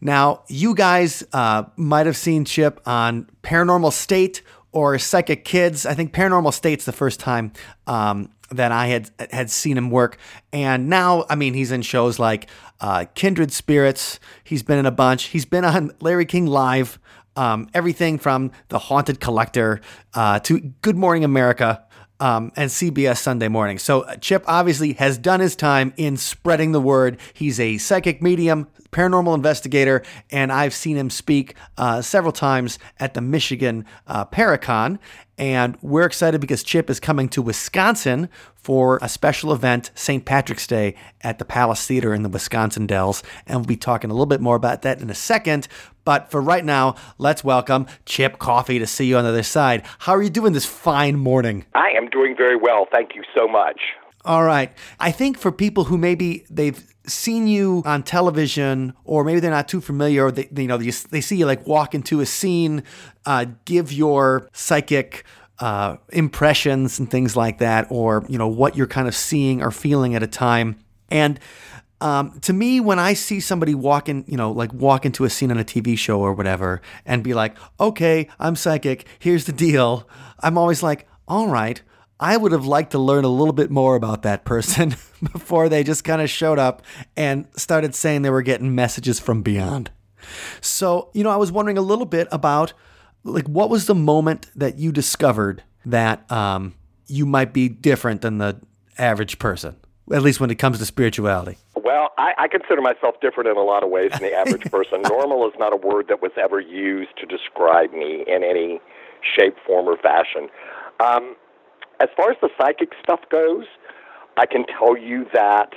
[0.00, 5.86] Now, you guys uh, might have seen Chip on Paranormal State or Psychic Kids.
[5.86, 7.52] I think Paranormal State's the first time
[7.86, 10.18] um, that I had had seen him work,
[10.52, 12.48] and now, I mean, he's in shows like
[12.80, 14.20] uh, Kindred Spirits.
[14.44, 15.24] He's been in a bunch.
[15.24, 16.98] He's been on Larry King Live.
[17.36, 19.82] Um, everything from The Haunted Collector
[20.14, 21.84] uh, to Good Morning America
[22.20, 23.78] um, and CBS Sunday Morning.
[23.78, 27.18] So uh, Chip obviously has done his time in spreading the word.
[27.34, 33.12] He's a psychic medium, paranormal investigator, and I've seen him speak uh, several times at
[33.12, 34.98] the Michigan uh, Paracon.
[35.36, 40.24] And we're excited because Chip is coming to Wisconsin for a special event, St.
[40.24, 43.22] Patrick's Day, at the Palace Theater in the Wisconsin Dells.
[43.46, 45.68] And we'll be talking a little bit more about that in a second.
[46.06, 49.84] But for right now, let's welcome Chip Coffey to see you on the other side.
[49.98, 51.66] How are you doing this fine morning?
[51.74, 52.86] I am doing very well.
[52.90, 53.78] Thank you so much.
[54.24, 54.72] All right.
[54.98, 59.68] I think for people who maybe they've seen you on television or maybe they're not
[59.68, 62.82] too familiar or they, you know, they, they see you like walk into a scene,
[63.24, 65.24] uh, give your psychic
[65.58, 69.70] uh, impressions and things like that, or, you know, what you're kind of seeing or
[69.70, 70.78] feeling at a time.
[71.10, 71.40] And
[72.00, 75.30] um, to me, when I see somebody walk in, you know, like walk into a
[75.30, 79.52] scene on a TV show or whatever and be like, okay, I'm psychic, here's the
[79.52, 80.06] deal,
[80.40, 81.80] I'm always like, all right,
[82.18, 84.90] I would have liked to learn a little bit more about that person
[85.32, 86.82] before they just kind of showed up
[87.16, 89.90] and started saying they were getting messages from beyond.
[90.60, 92.72] So, you know, I was wondering a little bit about
[93.22, 96.74] like what was the moment that you discovered that um,
[97.06, 98.60] you might be different than the
[98.98, 99.76] average person,
[100.12, 101.58] at least when it comes to spirituality.
[101.74, 105.02] Well, I, I consider myself different in a lot of ways than the average person.
[105.02, 108.80] Normal is not a word that was ever used to describe me in any
[109.36, 110.48] shape, form, or fashion.
[110.98, 111.36] Um,
[112.00, 113.64] as far as the psychic stuff goes,
[114.36, 115.72] I can tell you that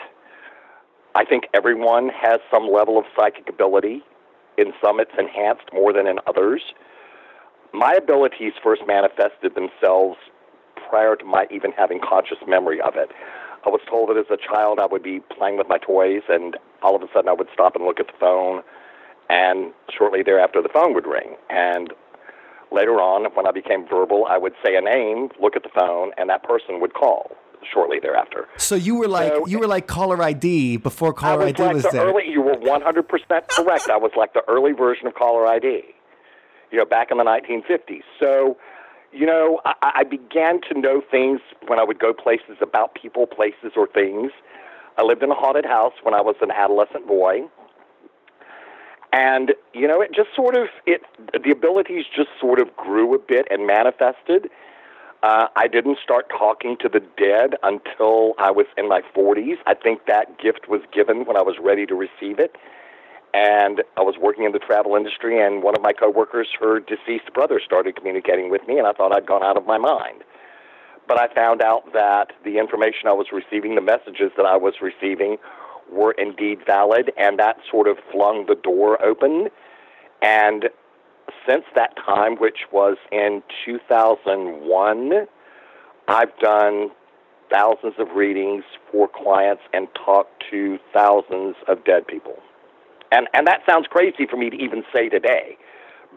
[1.15, 4.03] I think everyone has some level of psychic ability.
[4.57, 6.61] In some, it's enhanced more than in others.
[7.73, 10.17] My abilities first manifested themselves
[10.89, 13.11] prior to my even having conscious memory of it.
[13.65, 16.57] I was told that as a child I would be playing with my toys, and
[16.81, 18.63] all of a sudden I would stop and look at the phone,
[19.29, 21.35] and shortly thereafter the phone would ring.
[21.49, 21.93] And
[22.71, 26.11] later on, when I became verbal, I would say a name, look at the phone,
[26.17, 27.31] and that person would call
[27.73, 28.47] shortly thereafter.
[28.57, 31.73] So you were like So- you were like caller ID before caller was ID like
[31.73, 32.05] was the there.
[32.07, 32.27] early.
[32.29, 33.89] You were 100% correct.
[33.89, 35.83] I was like the early version of caller ID.
[36.71, 38.03] You know, back in the 1950s.
[38.19, 38.55] So,
[39.11, 43.25] you know, I, I began to know things when I would go places about people,
[43.25, 44.31] places, or things.
[44.97, 47.41] I lived in a haunted house when I was an adolescent boy.
[49.11, 51.01] And, you know, it just sort of, it,
[51.33, 54.49] the abilities just sort of grew a bit and manifested.
[55.23, 59.57] Uh, I didn't start talking to the dead until I was in my 40s.
[59.65, 62.55] I think that gift was given when I was ready to receive it.
[63.33, 67.31] And I was working in the travel industry, and one of my coworkers, her deceased
[67.33, 70.23] brother, started communicating with me, and I thought I'd gone out of my mind.
[71.07, 74.75] But I found out that the information I was receiving, the messages that I was
[74.81, 75.37] receiving,
[75.91, 79.49] were indeed valid, and that sort of flung the door open.
[80.21, 80.69] And
[81.47, 85.27] since that time, which was in 2001,
[86.07, 86.89] I've done
[87.51, 92.37] thousands of readings for clients and talked to thousands of dead people.
[93.11, 95.57] And and that sounds crazy for me to even say today,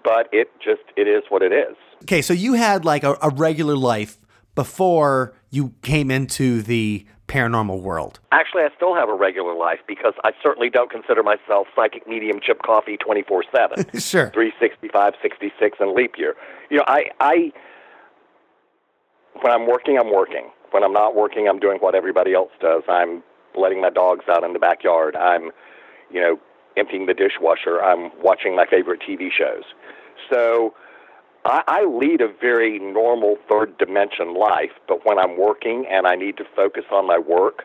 [0.05, 1.77] but it just it is what it is.
[2.03, 4.19] Okay, so you had like a, a regular life
[4.55, 8.21] before you came into the paranormal world.
[8.31, 12.41] Actually, I still have a regular life because I certainly don't consider myself psychic medium
[12.45, 14.01] Chip Coffey 24/7.
[14.13, 14.31] Sure.
[14.31, 16.35] 365, 66, and leap year.
[16.71, 17.53] You know, I, I,
[19.41, 20.51] when I'm working, I'm working.
[20.73, 22.83] When I'm not working, I'm doing what everybody else does.
[22.89, 23.23] I'm
[23.55, 25.17] letting my dogs out in the backyard.
[25.17, 25.51] I'm,
[26.11, 26.39] you know,
[26.77, 27.83] emptying the dishwasher.
[27.83, 29.65] I'm watching my favorite TV shows.
[30.31, 30.75] So
[31.45, 36.15] I, I lead a very normal third dimension life, but when I'm working and I
[36.15, 37.65] need to focus on my work,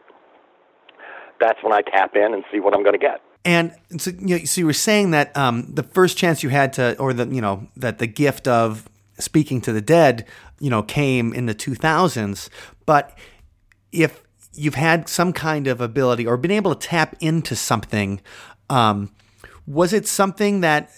[1.40, 3.22] that's when I tap in and see what I'm going to get.
[3.46, 6.74] And so you, know, so you were saying that um, the first chance you had
[6.74, 8.90] to, or the you know that the gift of
[9.20, 10.28] speaking to the dead,
[10.60, 12.50] you know, came in the 2000s.
[12.86, 13.18] But
[13.92, 14.22] if
[14.54, 18.22] you've had some kind of ability or been able to tap into something,
[18.70, 19.14] um,
[19.66, 20.92] was it something that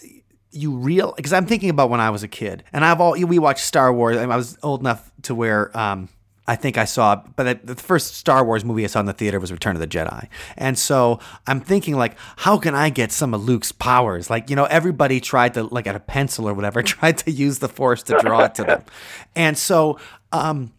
[0.51, 3.39] you real because I'm thinking about when I was a kid and I've all we
[3.39, 4.17] watched Star Wars.
[4.17, 6.09] I was old enough to where um,
[6.49, 9.39] I think I saw, but the first Star Wars movie I saw in the theater
[9.39, 10.27] was Return of the Jedi.
[10.57, 14.31] And so I'm thinking like, how can I get some of Luke's powers?
[14.31, 17.59] Like, you know, everybody tried to like at a pencil or whatever, tried to use
[17.59, 18.83] the force to draw it to them.
[19.35, 19.99] And so,
[20.31, 20.73] um,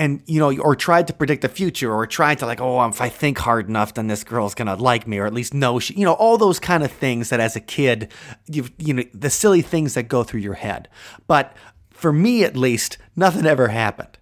[0.00, 3.00] and you know, or tried to predict the future, or tried to like, oh, if
[3.02, 5.94] I think hard enough, then this girl's gonna like me, or at least know she,
[5.94, 8.10] you know, all those kind of things that as a kid,
[8.46, 10.88] you you know, the silly things that go through your head.
[11.26, 11.54] But
[11.90, 14.16] for me, at least, nothing ever happened.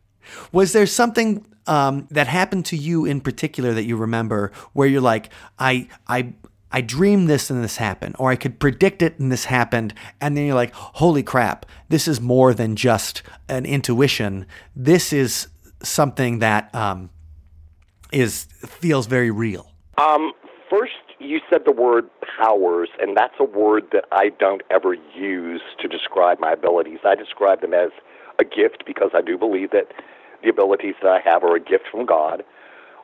[0.51, 5.01] Was there something um, that happened to you in particular that you remember where you're
[5.01, 5.31] like,
[5.61, 6.33] I, I,
[6.73, 10.37] I dreamed this and this happened, or I could predict it and this happened, and
[10.37, 14.45] then you're like, holy crap, this is more than just an intuition.
[14.75, 15.49] This is
[15.83, 17.11] something that um,
[18.13, 19.71] is feels very real.
[19.97, 20.33] Um,
[20.71, 22.09] first, you said the word
[22.39, 27.01] powers, and that's a word that I don't ever use to describe my abilities.
[27.05, 27.91] I describe them as
[28.39, 29.89] a gift because I do believe that
[30.43, 32.45] the abilities that I have are a gift from God,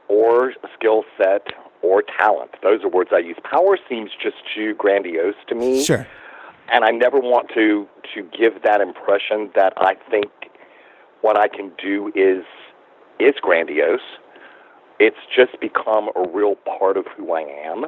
[0.08, 1.48] or a skill set,
[1.82, 2.52] or talent.
[2.62, 3.36] Those are words I use.
[3.42, 5.82] Power seems just too grandiose to me.
[5.84, 6.06] Sure.
[6.72, 10.30] And I never want to to give that impression that I think
[11.20, 12.44] what I can do is
[13.18, 14.00] is grandiose.
[15.00, 17.86] It's just become a real part of who I am.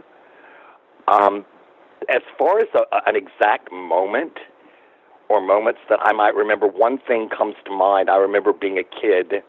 [1.08, 1.44] Um,
[2.08, 4.38] as far as a, an exact moment,
[5.28, 6.66] or moments that I might remember.
[6.66, 8.08] One thing comes to mind.
[8.10, 9.42] I remember being a kid,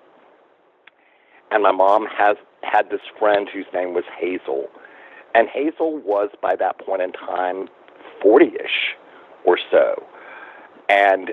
[1.51, 4.67] and my mom has had this friend whose name was Hazel,
[5.35, 7.67] and Hazel was by that point in time
[8.21, 8.95] forty-ish
[9.45, 10.03] or so,
[10.89, 11.31] and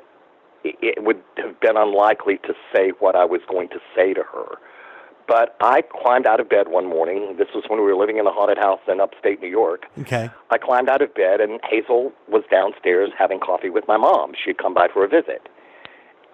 [0.65, 4.59] it would have been unlikely to say what I was going to say to her.
[5.27, 7.37] But I climbed out of bed one morning.
[7.39, 9.87] This was when we were living in a haunted house in upstate New York.
[10.01, 10.31] Okay.
[10.51, 14.33] I climbed out of bed, and Hazel was downstairs having coffee with my mom.
[14.33, 15.49] She had come by for a visit.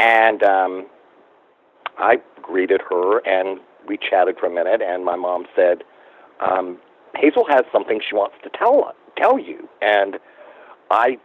[0.00, 0.86] And um,
[1.98, 5.84] I greeted her, and we chatted for a minute, and my mom said,
[6.40, 6.78] um,
[7.14, 9.68] Hazel has something she wants to tell, tell you.
[9.80, 10.18] And
[10.90, 11.18] I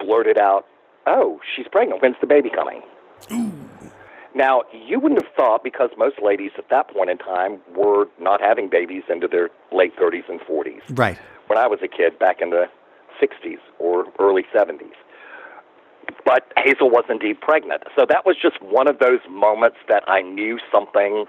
[0.00, 0.66] blurted out,
[1.06, 2.02] Oh, she's pregnant.
[2.02, 2.82] When's the baby coming?
[3.32, 3.52] Ooh.
[4.34, 8.40] Now, you wouldn't have thought, because most ladies at that point in time were not
[8.40, 10.80] having babies into their late 30s and 40s.
[10.90, 11.18] Right.
[11.46, 12.64] When I was a kid back in the
[13.22, 14.90] 60s or early 70s.
[16.24, 17.84] But Hazel was indeed pregnant.
[17.94, 21.26] So that was just one of those moments that I knew something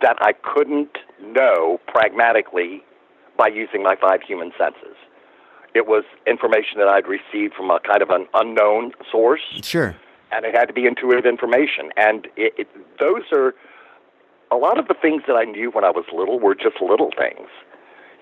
[0.00, 2.82] that I couldn't know pragmatically
[3.36, 4.96] by using my five human senses.
[5.74, 9.42] It was information that I'd received from a kind of an unknown source.
[9.62, 9.96] Sure
[10.32, 11.90] and it had to be intuitive information.
[11.96, 12.68] And it, it,
[12.98, 13.54] those are
[14.50, 17.10] a lot of the things that I knew when I was little were just little
[17.16, 17.48] things,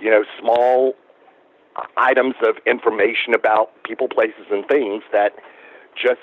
[0.00, 0.94] you know, small
[1.96, 5.34] items of information about people, places, and things that
[5.94, 6.20] just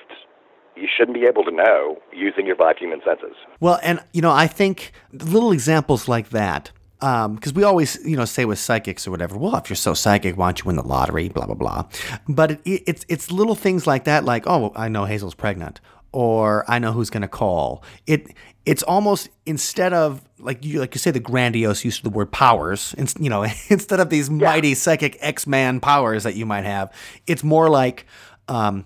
[0.75, 3.36] you shouldn't be able to know using your five human senses.
[3.62, 6.71] Well, and you know, I think little examples like that
[7.06, 9.94] because um, we always, you know, say with psychics or whatever, well, if you're so
[9.94, 11.30] psychic, why don't you win the lottery?
[11.30, 11.86] Blah blah blah.
[12.28, 15.81] But it, it, it's it's little things like that, like oh, I know Hazel's pregnant,
[16.12, 17.84] or I know who's going to call.
[18.07, 18.34] It
[18.66, 22.31] it's almost instead of like you like you say the grandiose use of the word
[22.31, 24.36] powers, you know, instead of these yeah.
[24.38, 26.92] mighty psychic X Man powers that you might have,
[27.28, 28.07] it's more like
[28.48, 28.84] um,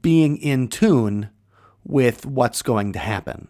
[0.00, 1.30] being in tune
[1.84, 3.48] with what's going to happen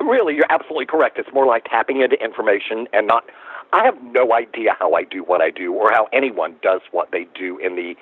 [0.00, 1.18] really, you're absolutely correct.
[1.18, 3.24] It's more like tapping into information and not.
[3.72, 7.12] I have no idea how I do what I do or how anyone does what
[7.12, 7.94] they do in the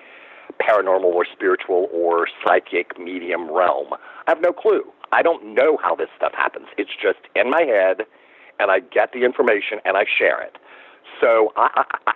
[0.62, 3.92] paranormal or spiritual or psychic medium realm.
[4.26, 4.82] I have no clue.
[5.12, 6.66] I don't know how this stuff happens.
[6.78, 8.02] It's just in my head,
[8.58, 10.56] and I get the information and I share it.
[11.20, 12.12] So I, I,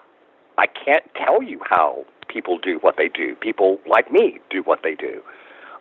[0.59, 3.35] I can't tell you how people do what they do.
[3.37, 5.23] People like me do what they do.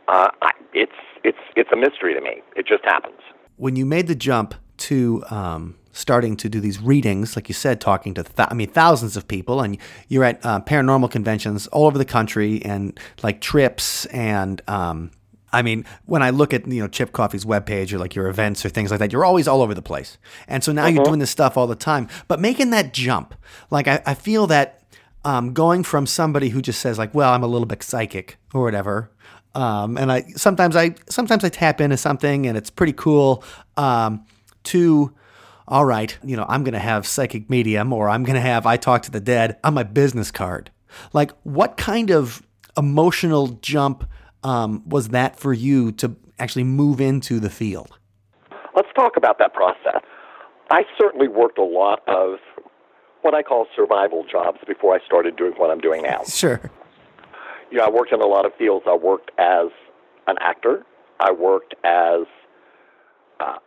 [0.08, 0.92] Uh, I, it's
[1.24, 2.42] it's it's a mystery to me.
[2.56, 3.22] It just happens
[3.58, 7.80] when you made the jump to um, starting to do these readings, like you said,
[7.80, 9.78] talking to th- I mean thousands of people, and
[10.08, 15.12] you're at uh, paranormal conventions all over the country, and like trips, and um,
[15.54, 18.66] I mean, when I look at you know Chip Coffey's webpage or like your events
[18.66, 20.18] or things like that, you're always all over the place,
[20.48, 20.92] and so now uh-huh.
[20.92, 22.08] you're doing this stuff all the time.
[22.28, 23.36] But making that jump,
[23.70, 24.84] like I, I feel that
[25.24, 28.64] um, going from somebody who just says like, well, I'm a little bit psychic or
[28.64, 29.12] whatever,
[29.56, 33.44] um, and I sometimes I sometimes I tap into something and it's pretty cool.
[33.78, 34.26] Um,
[34.64, 35.14] to
[35.68, 39.04] all right, you know, I'm gonna have psychic medium or I'm gonna have I talk
[39.04, 40.72] to the dead on my business card.
[41.14, 42.46] Like, what kind of
[42.78, 44.08] emotional jump
[44.44, 47.98] um, was that for you to actually move into the field?
[48.76, 50.02] Let's talk about that process.
[50.70, 52.40] I certainly worked a lot of
[53.22, 56.24] what I call survival jobs before I started doing what I'm doing now.
[56.24, 56.72] Sure.
[57.72, 58.86] You know, I worked in a lot of fields.
[58.88, 59.68] I worked as
[60.28, 60.86] an actor.
[61.20, 62.22] I worked as
[63.40, 63.58] uh,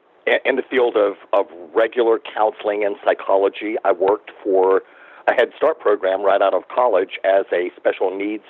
[0.45, 3.77] in the field of, of regular counseling and psychology.
[3.85, 4.83] I worked for
[5.27, 8.45] a Head Start program right out of college as a special needs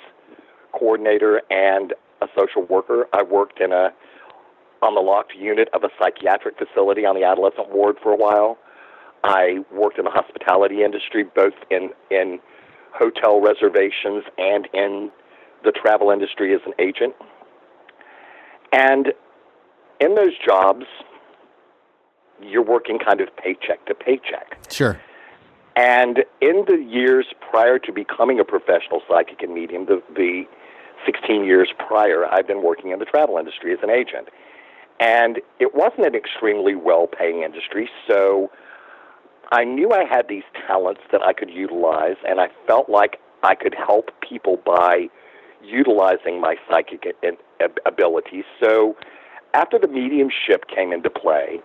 [0.73, 3.07] coordinator and a social worker.
[3.13, 3.93] I worked in a
[4.81, 8.57] on the locked unit of a psychiatric facility on the adolescent ward for a while.
[9.23, 12.39] I worked in the hospitality industry, both in in
[12.93, 15.11] hotel reservations and in
[15.65, 17.13] the travel industry as an agent.
[18.71, 19.13] And
[19.99, 20.85] in those jobs,
[22.41, 24.57] you're working kind of paycheck to paycheck.
[24.69, 24.99] Sure.
[25.75, 30.43] And in the years prior to becoming a professional psychic and medium, the, the
[31.05, 34.29] 16 years prior, I've been working in the travel industry as an agent.
[34.99, 38.49] And it wasn't an extremely well paying industry, so
[39.51, 43.55] I knew I had these talents that I could utilize, and I felt like I
[43.55, 45.09] could help people by
[45.65, 47.05] utilizing my psychic
[47.85, 48.43] abilities.
[48.59, 48.95] So
[49.53, 51.59] after the mediumship came into play,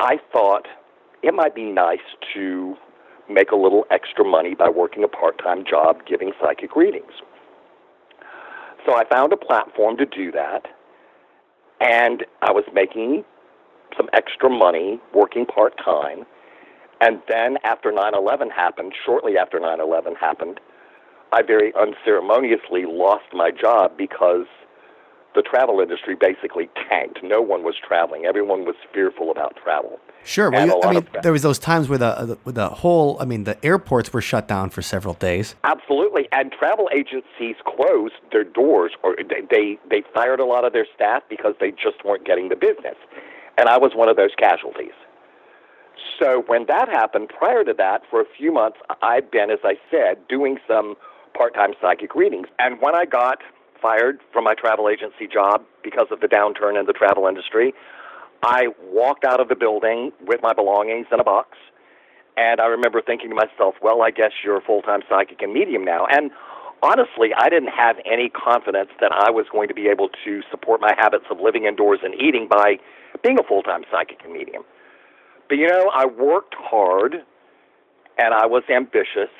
[0.00, 0.66] I thought
[1.22, 1.98] it might be nice
[2.34, 2.76] to
[3.28, 7.12] make a little extra money by working a part time job giving psychic readings.
[8.86, 10.66] So I found a platform to do that,
[11.80, 13.24] and I was making
[13.96, 16.24] some extra money working part time.
[17.00, 20.60] And then after 9 11 happened, shortly after 9 11 happened,
[21.32, 24.46] I very unceremoniously lost my job because
[25.34, 27.20] the travel industry basically tanked.
[27.22, 28.24] No one was traveling.
[28.24, 30.00] Everyone was fearful about travel.
[30.24, 30.50] Sure.
[30.50, 33.44] Well, I mean, there was those times where the, uh, the the whole, I mean,
[33.44, 35.54] the airports were shut down for several days.
[35.64, 40.72] Absolutely, and travel agencies closed their doors, or they they, they fired a lot of
[40.72, 42.96] their staff because they just weren't getting the business.
[43.56, 44.92] And I was one of those casualties.
[46.18, 49.76] So when that happened, prior to that, for a few months, I'd been, as I
[49.90, 50.96] said, doing some
[51.38, 52.48] part-time psychic readings.
[52.58, 53.38] And when I got
[53.80, 57.72] fired from my travel agency job because of the downturn in the travel industry.
[58.42, 61.58] I walked out of the building with my belongings in a box,
[62.36, 65.52] and I remember thinking to myself, well, I guess you're a full time psychic and
[65.52, 66.06] medium now.
[66.08, 66.30] And
[66.82, 70.80] honestly, I didn't have any confidence that I was going to be able to support
[70.80, 72.78] my habits of living indoors and eating by
[73.22, 74.62] being a full time psychic and medium.
[75.48, 77.16] But you know, I worked hard
[78.18, 79.32] and I was ambitious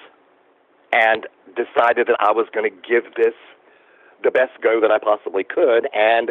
[0.92, 1.26] and
[1.56, 3.34] decided that I was going to give this
[4.22, 5.88] the best go that I possibly could.
[5.92, 6.30] And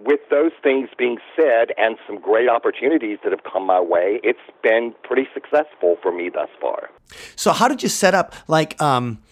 [0.00, 4.38] with those things being said and some great opportunities that have come my way, it's
[4.62, 6.90] been pretty successful for me thus far.
[7.36, 9.22] So, how did you set up, like, um,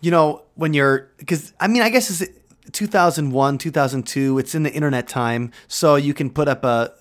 [0.00, 2.30] you know, when you're, because I mean, I guess it's
[2.72, 6.92] 2001, 2002, it's in the internet time, so you can put up a,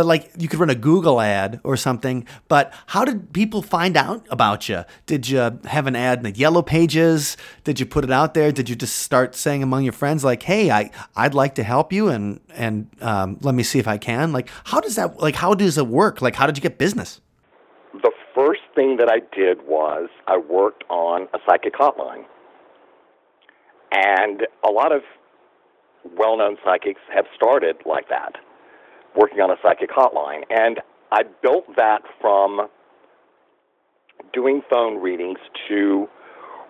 [0.00, 2.26] but like you could run a Google ad or something.
[2.48, 4.86] But how did people find out about you?
[5.04, 7.36] Did you have an ad in the yellow pages?
[7.64, 8.50] Did you put it out there?
[8.50, 11.92] Did you just start saying among your friends like, "Hey, I I'd like to help
[11.92, 15.34] you and and um, let me see if I can." Like, how does that like
[15.34, 16.22] how does it work?
[16.22, 17.20] Like, how did you get business?
[17.92, 22.24] The first thing that I did was I worked on a psychic hotline,
[23.92, 25.02] and a lot of
[26.16, 28.36] well-known psychics have started like that
[29.16, 30.42] working on a psychic hotline.
[30.50, 30.80] And
[31.12, 32.68] I built that from
[34.32, 35.38] doing phone readings
[35.68, 36.08] to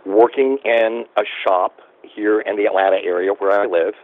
[0.07, 3.95] working in a shop here in the Atlanta area where I live.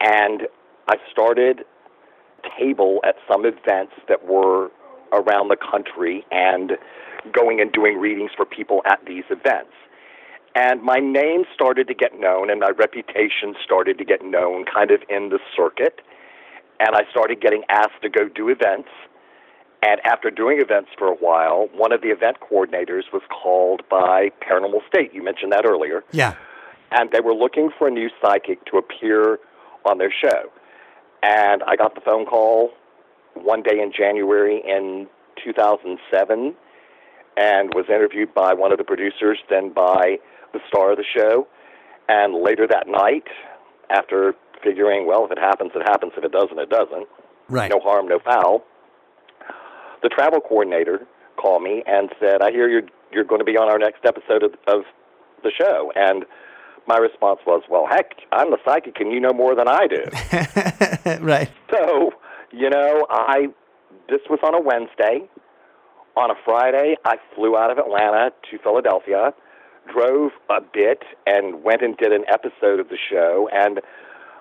[0.00, 0.42] And
[0.88, 1.64] I started
[2.58, 4.70] table at some events that were
[5.12, 6.72] around the country and
[7.32, 9.72] going and doing readings for people at these events.
[10.54, 14.90] And my name started to get known and my reputation started to get known kind
[14.90, 16.00] of in the circuit
[16.80, 18.88] and I started getting asked to go do events.
[19.82, 24.30] And after doing events for a while, one of the event coordinators was called by
[24.42, 25.14] Paranormal State.
[25.14, 26.02] You mentioned that earlier.
[26.12, 26.34] Yeah.
[26.90, 29.38] And they were looking for a new psychic to appear
[29.84, 30.50] on their show.
[31.22, 32.70] And I got the phone call
[33.34, 35.06] one day in January in
[35.44, 36.54] 2007
[37.36, 40.18] and was interviewed by one of the producers, then by
[40.52, 41.46] the star of the show.
[42.08, 43.26] And later that night,
[43.90, 46.12] after figuring, well, if it happens, it happens.
[46.16, 47.06] If it doesn't, it doesn't.
[47.48, 47.70] Right.
[47.70, 48.64] No harm, no foul.
[50.02, 53.68] The travel coordinator called me and said, "I hear you're you're going to be on
[53.68, 54.82] our next episode of, of
[55.42, 56.24] the show." And
[56.86, 61.20] my response was, "Well, heck, I'm the psychic, and you know more than I do."
[61.24, 61.50] right.
[61.70, 62.12] So,
[62.52, 63.48] you know, I
[64.08, 65.28] this was on a Wednesday.
[66.16, 69.34] On a Friday, I flew out of Atlanta to Philadelphia,
[69.92, 73.50] drove a bit, and went and did an episode of the show.
[73.52, 73.80] And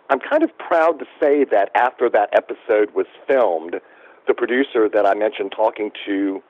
[0.09, 3.75] I'm kind of proud to say that after that episode was filmed,
[4.27, 6.41] the producer that I mentioned talking to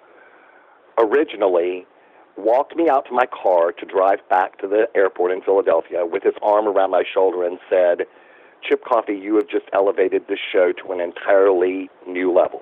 [0.98, 1.86] originally
[2.38, 6.24] walked me out to my car to drive back to the airport in Philadelphia with
[6.24, 8.06] his arm around my shoulder and said,
[8.68, 12.62] Chip Coffey, you have just elevated the show to an entirely new level.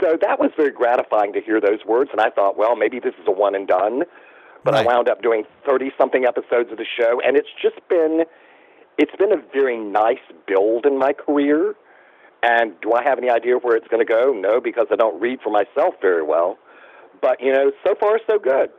[0.00, 3.14] So that was very gratifying to hear those words, and I thought, well, maybe this
[3.20, 4.02] is a one and done.
[4.64, 4.84] But right.
[4.84, 8.24] I wound up doing 30 something episodes of the show, and it's just been
[8.98, 11.74] it's been a very nice build in my career.
[12.42, 14.32] And do I have any idea where it's going to go?
[14.32, 16.58] No, because I don't read for myself very well.
[17.20, 18.70] But, you know, so far so good.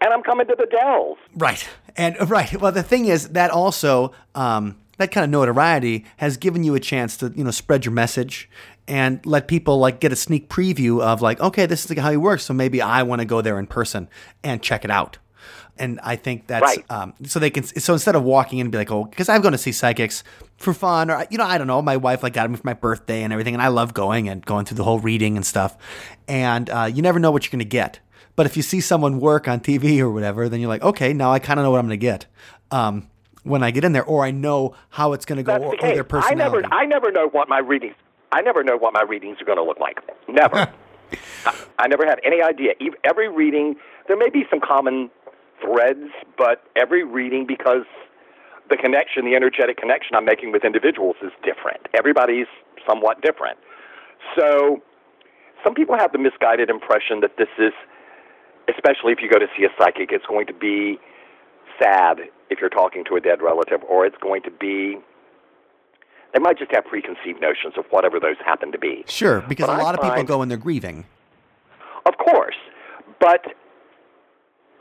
[0.00, 1.18] And I'm coming to the Dells.
[1.36, 1.68] Right.
[1.96, 2.58] And right.
[2.60, 6.80] Well, the thing is that also um, that kind of notoriety has given you a
[6.80, 8.48] chance to, you know, spread your message
[8.86, 12.16] and let people like get a sneak preview of like, okay, this is how he
[12.16, 12.44] works.
[12.44, 14.08] So maybe I want to go there in person
[14.42, 15.18] and check it out
[15.78, 16.90] and I think that's right.
[16.90, 17.64] um, so they can.
[17.64, 20.24] So instead of walking in and be like, oh, because I'm going to see psychics
[20.56, 22.74] for fun, or you know, I don't know, my wife like got me for my
[22.74, 25.76] birthday and everything, and I love going and going through the whole reading and stuff,
[26.26, 28.00] and uh, you never know what you're going to get.
[28.36, 31.32] But if you see someone work on TV or whatever, then you're like, okay, now
[31.32, 32.26] I kind of know what I'm going to get.
[32.70, 33.10] Um,
[33.42, 35.76] when I get in there, or I know how it's going to go, or, or,
[35.76, 36.40] their personality.
[36.40, 37.94] I never, I never know what my readings.
[38.30, 39.98] I never know what my readings are going to look like.
[40.28, 40.72] Never.
[41.46, 42.74] I, I never have any idea.
[43.04, 45.10] Every reading, there may be some common
[45.60, 47.84] threads, but every reading, because
[48.70, 51.86] the connection, the energetic connection I'm making with individuals is different.
[51.96, 52.46] Everybody's
[52.86, 53.58] somewhat different.
[54.36, 54.82] So
[55.64, 57.72] some people have the misguided impression that this is,
[58.68, 60.98] especially if you go to see a psychic, it's going to be
[61.80, 64.98] sad if you're talking to a dead relative, or it's going to be
[66.34, 69.02] they might just have preconceived notions of whatever those happen to be.
[69.08, 71.06] Sure, because but a lot I of find, people go when they're grieving.
[72.04, 72.56] Of course.
[73.18, 73.46] But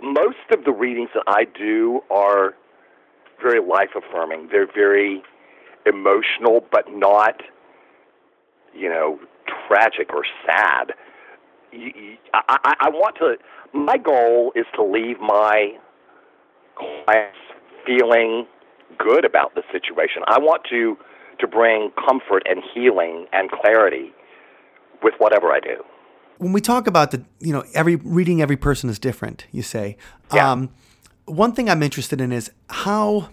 [0.01, 2.53] most of the readings that I do are
[3.41, 4.49] very life affirming.
[4.51, 5.21] They're very
[5.85, 7.41] emotional, but not,
[8.73, 9.19] you know,
[9.67, 10.93] tragic or sad.
[11.73, 13.35] I, I I want to.
[13.73, 15.73] My goal is to leave my
[16.75, 17.37] clients
[17.85, 18.47] feeling
[18.97, 20.23] good about the situation.
[20.27, 20.97] I want to
[21.39, 24.11] to bring comfort and healing and clarity
[25.03, 25.83] with whatever I do
[26.37, 29.45] when we talk about the, you know, every reading every person is different.
[29.51, 29.97] You say,
[30.33, 30.51] yeah.
[30.51, 30.69] um,
[31.25, 33.29] one thing I'm interested in is how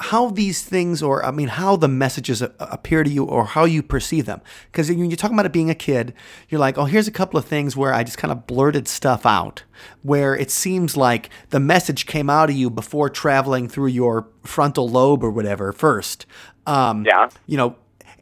[0.00, 3.82] how these things or i mean how the messages appear to you or how you
[3.82, 6.14] perceive them because when you're talking about it being a kid
[6.48, 9.26] you're like oh here's a couple of things where i just kind of blurted stuff
[9.26, 9.64] out
[10.02, 14.88] where it seems like the message came out of you before traveling through your frontal
[14.88, 16.26] lobe or whatever first
[16.66, 17.74] um, yeah you know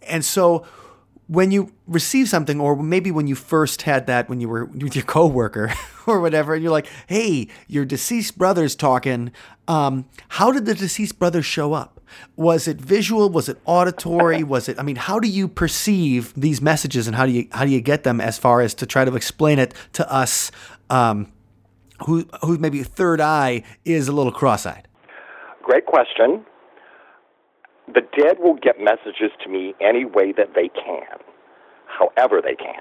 [0.09, 0.65] and so
[1.29, 4.95] when you receive something, or maybe when you first had that when you were with
[4.95, 5.73] your coworker
[6.07, 9.33] or whatever, and you're like, "Hey, your deceased brother's talking."
[9.67, 12.01] Um, how did the deceased brother show up?
[12.37, 13.29] Was it visual?
[13.29, 14.43] Was it auditory?
[14.45, 14.79] Was it?
[14.79, 17.81] I mean, how do you perceive these messages, and how do you how do you
[17.81, 20.53] get them as far as to try to explain it to us,
[20.91, 21.33] um,
[22.07, 24.87] who who maybe third eye is a little cross-eyed?
[25.65, 26.45] Great question
[27.93, 31.19] the dead will get messages to me any way that they can,
[31.87, 32.81] however they can.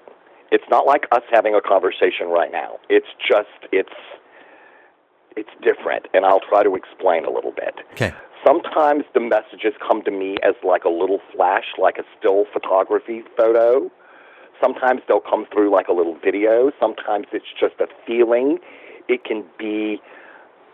[0.51, 2.79] It's not like us having a conversation right now.
[2.89, 3.89] It's just it's
[5.35, 7.75] it's different, and I'll try to explain a little bit.
[7.93, 8.13] Okay.
[8.45, 13.23] Sometimes the messages come to me as like a little flash, like a still photography
[13.35, 13.91] photo.
[14.61, 16.71] Sometimes they'll come through like a little video.
[16.79, 18.59] Sometimes it's just a feeling.
[19.09, 19.99] It can be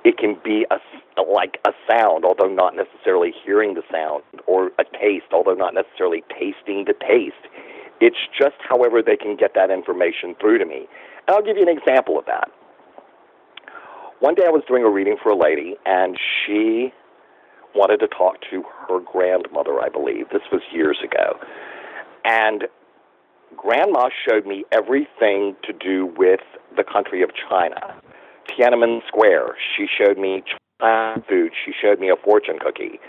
[0.03, 0.77] it can be a,
[1.21, 6.23] like a sound, although not necessarily hearing the sound, or a taste, although not necessarily
[6.29, 7.47] tasting the taste.
[7.99, 10.87] It's just however they can get that information through to me.
[11.27, 12.49] And I'll give you an example of that.
[14.19, 16.93] One day I was doing a reading for a lady, and she
[17.75, 20.29] wanted to talk to her grandmother, I believe.
[20.29, 21.39] This was years ago.
[22.25, 22.65] And
[23.55, 26.41] grandma showed me everything to do with
[26.75, 28.01] the country of China
[28.57, 29.55] Tiananmen Square.
[29.75, 30.43] She showed me
[31.29, 31.51] food.
[31.65, 32.99] She showed me a fortune cookie.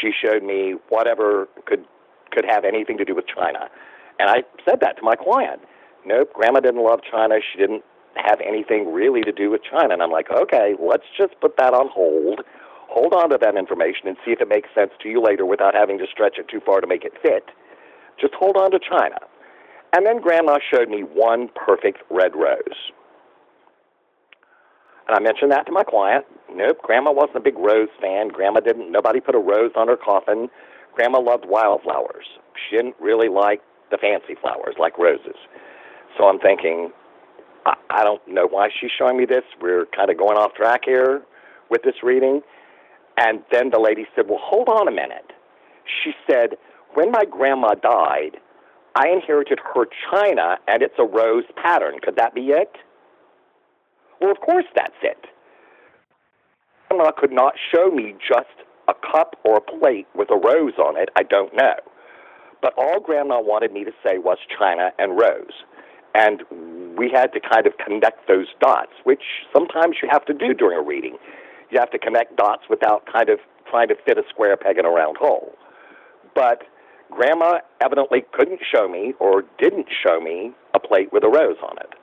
[0.00, 1.84] She showed me whatever could
[2.30, 3.68] could have anything to do with China.
[4.18, 5.62] And I said that to my client.
[6.06, 7.36] Nope, grandma didn't love China.
[7.40, 7.82] She didn't
[8.16, 9.92] have anything really to do with China.
[9.94, 12.42] And I'm like, okay, let's just put that on hold.
[12.88, 15.74] Hold on to that information and see if it makes sense to you later without
[15.74, 17.46] having to stretch it too far to make it fit.
[18.20, 19.18] Just hold on to China.
[19.92, 22.92] And then grandma showed me one perfect red rose.
[25.10, 26.24] And I mentioned that to my client.
[26.54, 28.28] Nope, Grandma wasn't a big rose fan.
[28.28, 30.48] Grandma didn't, nobody put a rose on her coffin.
[30.94, 32.26] Grandma loved wildflowers.
[32.54, 35.34] She didn't really like the fancy flowers like roses.
[36.16, 36.92] So I'm thinking,
[37.66, 39.42] I, I don't know why she's showing me this.
[39.60, 41.22] We're kind of going off track here
[41.70, 42.42] with this reading.
[43.16, 45.32] And then the lady said, Well, hold on a minute.
[46.04, 46.50] She said,
[46.94, 48.36] When my grandma died,
[48.94, 51.98] I inherited her china and it's a rose pattern.
[52.00, 52.76] Could that be it?
[54.20, 55.26] Well, of course that's it.
[56.88, 58.48] Grandma could not show me just
[58.88, 61.08] a cup or a plate with a rose on it.
[61.16, 61.76] I don't know.
[62.60, 65.64] But all Grandma wanted me to say was China and Rose.
[66.14, 66.42] And
[66.98, 70.76] we had to kind of connect those dots, which sometimes you have to do during
[70.76, 71.16] a reading.
[71.70, 73.38] You have to connect dots without kind of
[73.70, 75.52] trying to fit a square peg in a round hole.
[76.34, 76.64] But
[77.10, 81.78] Grandma evidently couldn't show me or didn't show me a plate with a rose on
[81.78, 81.94] it.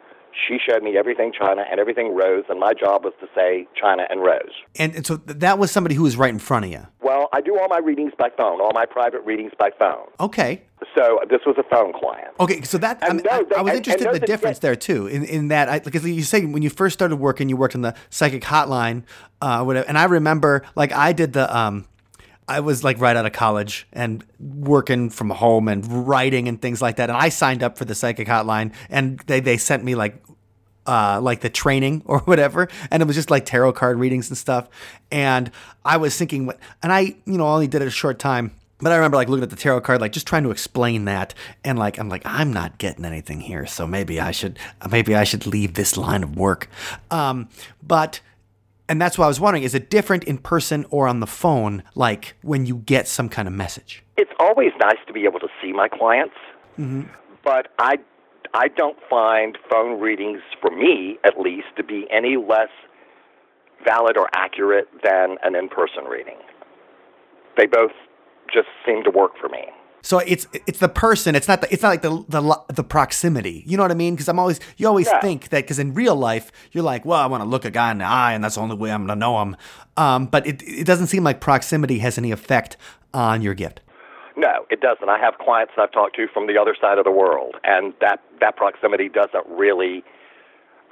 [0.48, 4.04] She showed me everything China and everything Rose, and my job was to say China
[4.10, 4.54] and Rose.
[4.78, 6.86] And, and so that was somebody who was right in front of you.
[7.02, 10.08] Well, I do all my readings by phone, all my private readings by phone.
[10.20, 10.64] Okay.
[10.96, 12.30] So this was a phone client.
[12.40, 15.08] Okay, so that I, mean, I, I, was interested in the difference there too.
[15.08, 17.82] In in that, I, because you say when you first started working, you worked on
[17.82, 19.04] the psychic hotline,
[19.42, 19.88] uh, whatever.
[19.88, 21.86] And I remember, like, I did the um,
[22.48, 26.82] I was like right out of college and working from home and writing and things
[26.82, 27.10] like that.
[27.10, 30.24] And I signed up for the psychic hotline and they, they sent me like
[30.88, 34.38] uh, like the training or whatever, and it was just like tarot card readings and
[34.38, 34.70] stuff.
[35.12, 35.52] And
[35.84, 36.50] I was thinking,
[36.82, 39.44] and I, you know, only did it a short time, but I remember like looking
[39.44, 41.34] at the tarot card, like just trying to explain that,
[41.64, 44.58] and like I'm like I'm not getting anything here, so maybe I should,
[44.90, 46.70] maybe I should leave this line of work.
[47.12, 47.50] Um,
[47.86, 48.22] but
[48.90, 51.84] and that's why I was wondering is it different in person or on the phone,
[51.96, 54.04] like when you get some kind of message?
[54.18, 56.36] It's always nice to be able to see my clients,
[56.78, 57.04] mm-hmm.
[57.44, 57.98] but I,
[58.54, 62.70] I don't find phone readings, for me at least, to be any less
[63.86, 66.38] valid or accurate than an in person reading.
[67.58, 67.92] They both
[68.52, 69.66] just seem to work for me.
[70.02, 71.36] So it's it's the person.
[71.36, 73.64] It's not the, it's not like the the the proximity.
[73.66, 74.16] You know what I mean?
[74.16, 75.20] Because I'm always you always yeah.
[75.22, 77.92] think that because in real life you're like, well, I want to look a guy
[77.92, 79.56] in the eye, and that's the only way I'm gonna know him.
[79.98, 82.78] Um, but it it doesn't seem like proximity has any effect
[83.14, 83.82] on your gift.
[84.36, 85.10] No, it doesn't.
[85.10, 87.94] I have clients that I've talked to from the other side of the world, and
[88.02, 90.04] that that proximity doesn't really.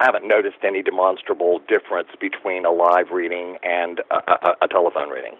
[0.00, 5.10] I haven't noticed any demonstrable difference between a live reading and a, a, a telephone
[5.10, 5.36] reading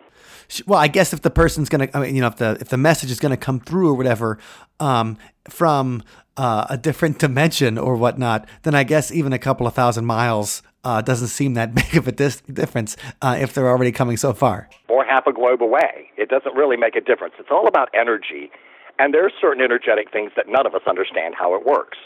[0.66, 2.76] well, I guess if the person's gonna, I mean, you know, if the if the
[2.76, 4.38] message is gonna come through or whatever
[4.80, 6.02] um, from
[6.36, 10.62] uh, a different dimension or whatnot, then I guess even a couple of thousand miles
[10.84, 14.32] uh, doesn't seem that big of a dis- difference uh, if they're already coming so
[14.32, 14.68] far.
[14.88, 17.34] Or half a globe away, it doesn't really make a difference.
[17.38, 18.50] It's all about energy,
[18.98, 21.98] and there are certain energetic things that none of us understand how it works.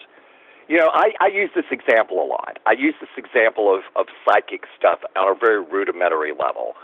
[0.71, 2.61] You know, I, I use this example a lot.
[2.65, 6.75] I use this example of, of psychic stuff on a very rudimentary level.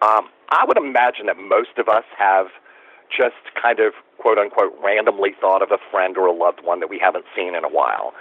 [0.00, 2.46] Um, I would imagine that most of us have
[3.14, 6.88] just kind of quote unquote randomly thought of a friend or a loved one that
[6.88, 8.14] we haven't seen in a while,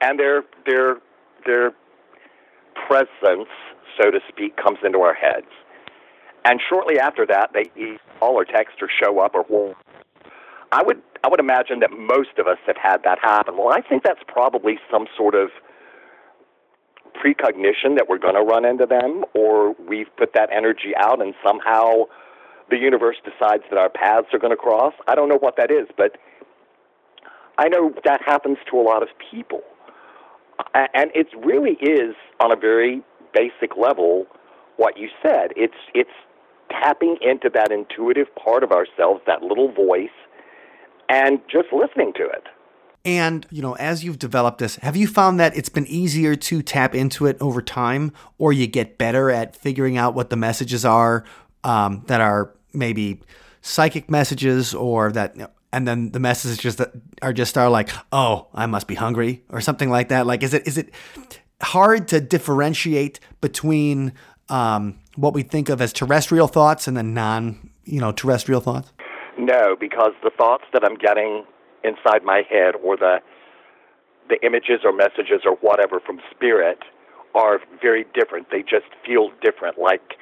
[0.00, 0.98] and their their
[1.44, 1.72] their
[2.86, 3.50] presence,
[4.00, 5.50] so to speak, comes into our heads.
[6.44, 7.68] And shortly after that, they
[8.20, 9.74] call or text or show up or.
[10.70, 13.56] I would I would imagine that most of us have had that happen.
[13.56, 15.50] Well, I think that's probably some sort of
[17.14, 21.34] precognition that we're going to run into them, or we've put that energy out and
[21.46, 22.04] somehow
[22.70, 24.94] the universe decides that our paths are going to cross.
[25.06, 26.16] I don't know what that is, but
[27.58, 29.62] I know that happens to a lot of people.
[30.74, 33.02] And it really is, on a very
[33.34, 34.26] basic level,
[34.76, 35.52] what you said.
[35.54, 36.10] It's, it's
[36.70, 40.16] tapping into that intuitive part of ourselves, that little voice,
[41.08, 42.44] and just listening to it.
[43.04, 46.62] And, you know, as you've developed this, have you found that it's been easier to
[46.62, 50.84] tap into it over time, or you get better at figuring out what the messages
[50.84, 51.24] are
[51.64, 53.20] um, that are maybe
[53.60, 55.34] psychic messages or that,
[55.72, 59.60] and then the messages that are just are like, oh, I must be hungry or
[59.60, 60.26] something like that?
[60.26, 60.90] Like, is it, is it
[61.60, 64.12] hard to differentiate between
[64.48, 68.92] um, what we think of as terrestrial thoughts and then non, you know, terrestrial thoughts?
[69.38, 71.44] No, because the thoughts that I'm getting
[71.84, 73.18] inside my head or the
[74.28, 76.78] the images or messages or whatever from spirit
[77.34, 78.50] are very different.
[78.50, 80.16] They just feel different, like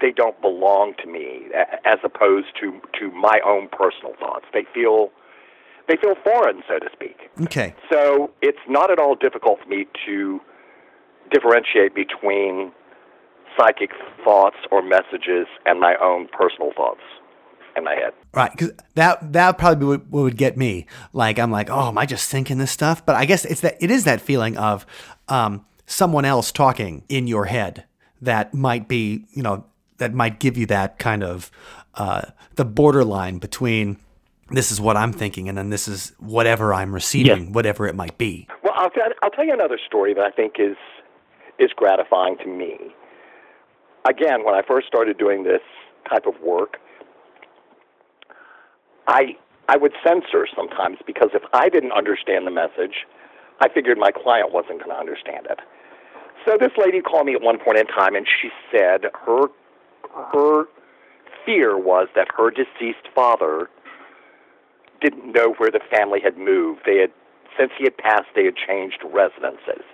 [0.00, 1.46] they don't belong to me,
[1.84, 4.46] as opposed to to my own personal thoughts.
[4.52, 5.10] They feel
[5.88, 7.30] they feel foreign, so to speak.
[7.42, 7.74] Okay.
[7.90, 10.40] So it's not at all difficult for me to
[11.30, 12.72] differentiate between
[13.56, 13.90] psychic
[14.24, 17.02] thoughts or messages and my own personal thoughts
[17.76, 18.12] in my head.
[18.34, 20.86] Right, because that that probably would, would get me.
[21.12, 23.04] Like I'm like, oh, am I just thinking this stuff?
[23.04, 24.86] But I guess it's that it is that feeling of
[25.28, 27.84] um, someone else talking in your head
[28.20, 29.64] that might be, you know,
[29.98, 31.50] that might give you that kind of
[31.94, 32.22] uh,
[32.54, 33.98] the borderline between
[34.50, 37.50] this is what I'm thinking and then this is whatever I'm receiving, yeah.
[37.50, 38.48] whatever it might be.
[38.62, 38.90] Well, I'll,
[39.22, 40.76] I'll tell you another story that I think is
[41.58, 42.78] is gratifying to me.
[44.08, 45.60] Again, when I first started doing this
[46.10, 46.78] type of work,
[49.06, 49.36] I
[49.68, 53.06] I would censor sometimes because if I didn't understand the message,
[53.60, 55.60] I figured my client wasn't going to understand it.
[56.44, 59.48] So this lady called me at one point in time, and she said her
[60.32, 60.64] her
[61.46, 63.70] fear was that her deceased father
[65.00, 66.82] didn't know where the family had moved.
[66.86, 67.12] They had
[67.58, 69.84] since he had passed, they had changed residences.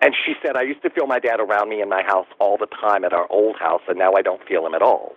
[0.00, 2.56] And she said, I used to feel my dad around me in my house all
[2.56, 5.16] the time at our old house, and now I don't feel him at all.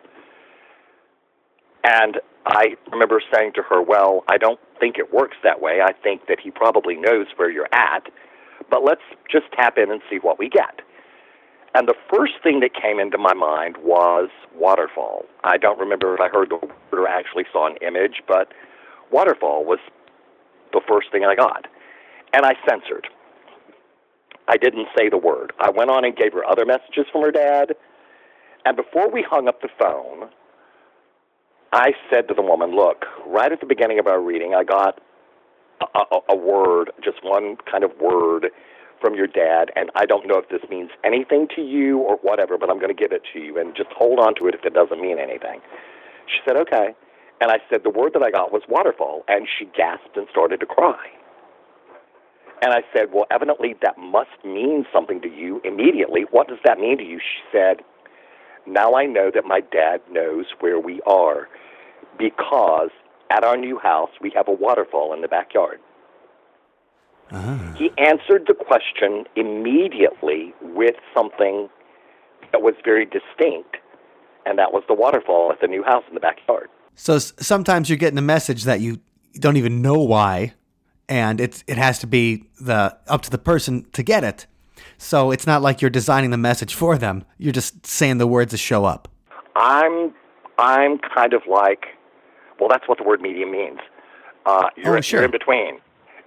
[1.84, 5.82] And I remember saying to her, Well, I don't think it works that way.
[5.84, 8.08] I think that he probably knows where you're at,
[8.70, 9.02] but let's
[9.32, 10.82] just tap in and see what we get.
[11.74, 15.26] And the first thing that came into my mind was waterfall.
[15.44, 18.52] I don't remember if I heard the word or actually saw an image, but
[19.12, 19.80] waterfall was
[20.74, 21.68] the first thing I got.
[22.34, 23.08] And I censored.
[24.48, 25.54] I didn't say the word.
[25.60, 27.76] I went on and gave her other messages from her dad.
[28.66, 30.30] And before we hung up the phone,
[31.72, 35.00] I said to the woman, Look, right at the beginning of our reading, I got
[35.82, 38.48] a, a, a word, just one kind of word
[39.00, 42.58] from your dad, and I don't know if this means anything to you or whatever,
[42.58, 44.64] but I'm going to give it to you, and just hold on to it if
[44.64, 45.62] it doesn't mean anything.
[46.28, 46.94] She said, Okay.
[47.40, 50.60] And I said, The word that I got was waterfall, and she gasped and started
[50.60, 51.08] to cry.
[52.62, 56.26] And I said, Well, evidently that must mean something to you immediately.
[56.30, 57.18] What does that mean to you?
[57.20, 57.78] She said,
[58.72, 61.50] Now I know that my dad knows where we are
[62.18, 62.90] because
[63.30, 65.80] at our new house we have a waterfall in the backyard.
[67.32, 67.76] Ah.
[67.78, 71.70] He answered the question immediately with something
[72.54, 73.78] that was very distinct,
[74.46, 76.70] and that was the waterfall at the new house in the backyard.
[76.96, 79.00] So sometimes you're getting a message that you
[79.34, 80.54] don't even know why,
[81.10, 84.46] and it's it has to be the up to the person to get it.
[85.02, 87.26] So it's not like you're designing the message for them.
[87.40, 89.08] You're just saying the words to show up.
[89.56, 90.14] I'm
[90.60, 91.86] I'm kind of like,
[92.60, 93.80] well, that's what the word medium means.
[94.46, 95.20] Uh, you're, Oh, sure.
[95.22, 95.80] you're in between.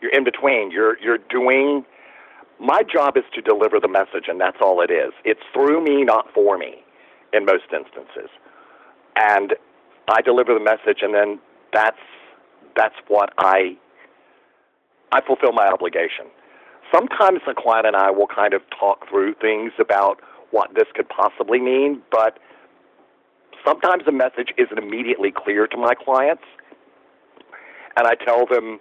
[0.03, 0.73] You're in between.
[0.73, 1.85] You're you're doing.
[2.59, 5.13] My job is to deliver the message, and that's all it is.
[5.25, 6.83] It's through me, not for me,
[7.33, 8.29] in most instances.
[9.17, 9.55] And
[10.09, 11.39] I deliver the message, and then
[11.73, 11.97] that's
[12.77, 13.77] that's what I
[15.13, 16.27] I fulfill my obligation.
[16.93, 20.21] Sometimes the client and I will kind of talk through things about
[20.51, 22.39] what this could possibly mean, but
[23.65, 26.45] sometimes the message isn't immediately clear to my clients.
[27.97, 28.81] And I tell them,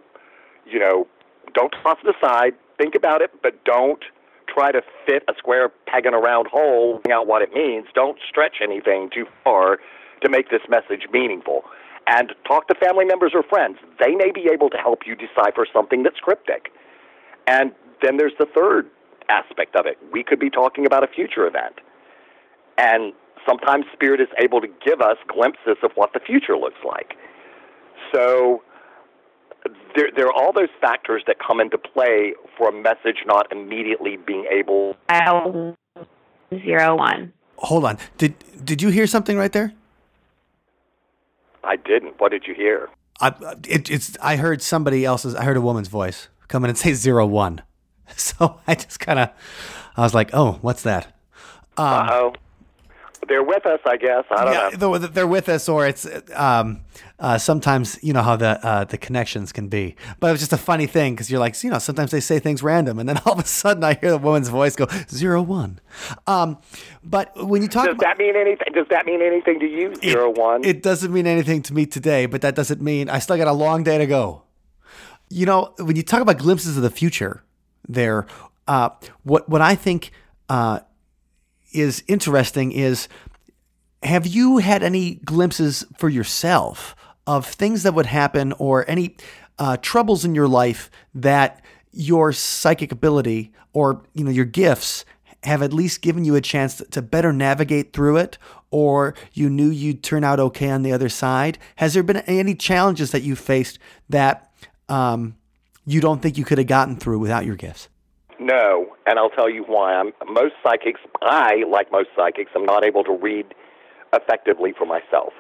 [0.66, 1.08] you know,
[1.54, 4.04] don't toss it aside, think about it, but don't
[4.48, 7.88] try to fit a square peg in a round hole, figuring out what it means.
[7.96, 9.78] Don't stretch anything too far
[10.22, 11.64] to make this message meaningful.
[12.08, 13.78] And talk to family members or friends.
[14.00, 16.72] They may be able to help you decipher something that's cryptic.
[17.48, 17.72] And
[18.04, 18.88] then there's the third
[19.30, 19.98] aspect of it.
[20.12, 21.76] We could be talking about a future event.
[22.78, 23.14] And
[23.48, 27.16] sometimes Spirit is able to give us glimpses of what the future looks like.
[28.14, 28.64] So
[29.96, 34.18] there, there are all those factors that come into play for a message not immediately
[34.18, 34.96] being able.
[35.08, 35.76] Dial
[36.54, 37.34] zero one.
[37.58, 37.98] Hold on.
[38.18, 39.74] Did did you hear something right there?
[41.64, 42.20] I didn't.
[42.20, 42.90] What did you hear?
[43.22, 43.34] I
[43.68, 45.36] it, it's I heard somebody else's.
[45.36, 47.62] I heard a woman's voice come in and say zero one.
[48.16, 49.30] So I just kind of
[49.98, 51.16] I was like, oh, what's that?
[51.78, 52.34] Uh oh.
[53.28, 54.26] They're with us, I guess.
[54.30, 54.98] I don't yeah, know.
[54.98, 56.82] they're- they're with us, or it's um,
[57.20, 59.96] uh, sometimes you know how the uh, the connections can be.
[60.20, 62.40] But it was just a funny thing because you're like, you know, sometimes they say
[62.40, 65.42] things random, and then all of a sudden I hear the woman's voice go zero
[65.42, 65.80] one.
[66.28, 66.58] Um,
[67.02, 68.68] but when you talk, Does about, that mean anything?
[68.74, 69.96] Does that mean anything to you?
[69.96, 70.66] Zero one.
[70.66, 73.54] it doesn't mean anything to me today, but that doesn't mean I still got a
[73.54, 74.44] long day to go.
[75.30, 77.43] You know, when you talk about glimpses of the future,
[77.88, 78.26] there,
[78.68, 78.90] uh,
[79.24, 80.12] what what I think
[80.50, 80.80] uh,
[81.72, 83.08] is interesting is,
[84.04, 89.16] have you had any glimpses for yourself of things that would happen or any
[89.60, 95.06] uh, troubles in your life that your psychic ability or you know your gifts
[95.44, 98.38] have at least given you a chance to better navigate through it
[98.72, 101.60] or you knew you'd turn out okay on the other side?
[101.76, 103.78] Has there been any challenges that you faced
[104.10, 104.52] that
[104.90, 105.36] um,
[105.86, 107.90] you don't think you could have gotten through without your gifts
[108.40, 109.94] No, and I'll tell you why.
[109.94, 111.00] I'm most psychics.
[111.22, 113.54] I, like most psychics, I'm not able to read
[114.14, 115.34] effectively for myself.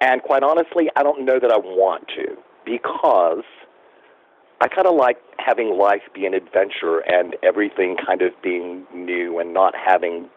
[0.00, 3.44] And quite honestly, I don't know that I want to because
[4.60, 9.38] I kind of like having life be an adventure and everything kind of being new
[9.38, 10.28] and not having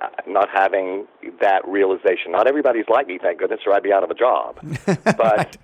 [0.00, 1.06] uh, not having
[1.40, 2.30] that realization.
[2.30, 4.58] Not everybody's like me, thank goodness, or I'd be out of a job.
[5.16, 5.56] But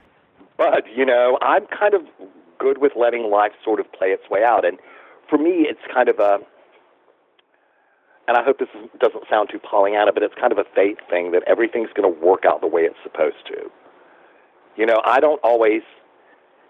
[0.56, 2.02] but you know, I'm kind of
[2.64, 4.64] good with letting life sort of play its way out.
[4.64, 4.78] And
[5.28, 6.38] for me, it's kind of a
[8.26, 10.96] and I hope this is, doesn't sound too Pollyanna, but it's kind of a fate
[11.10, 13.70] thing that everything's going to work out the way it's supposed to.
[14.76, 15.82] You know, I don't always,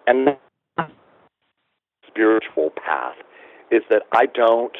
[0.09, 0.37] and
[2.09, 3.15] spiritual path
[3.71, 4.77] is that I don't,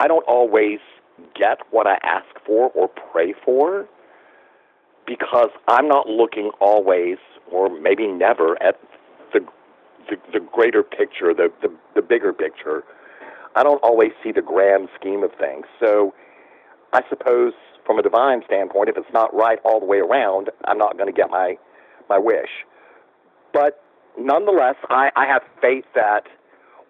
[0.00, 0.78] I don't always
[1.38, 3.86] get what I ask for or pray for
[5.10, 7.18] because I'm not looking always
[7.50, 8.78] or maybe never at
[9.32, 9.40] the
[10.08, 12.84] the, the greater picture, the, the the bigger picture.
[13.56, 15.66] I don't always see the grand scheme of things.
[15.80, 16.14] So
[16.92, 17.52] I suppose
[17.84, 21.12] from a divine standpoint, if it's not right all the way around, I'm not going
[21.12, 21.58] to get my
[22.08, 22.50] my wish.
[23.52, 23.82] But
[24.16, 26.22] nonetheless, I, I have faith that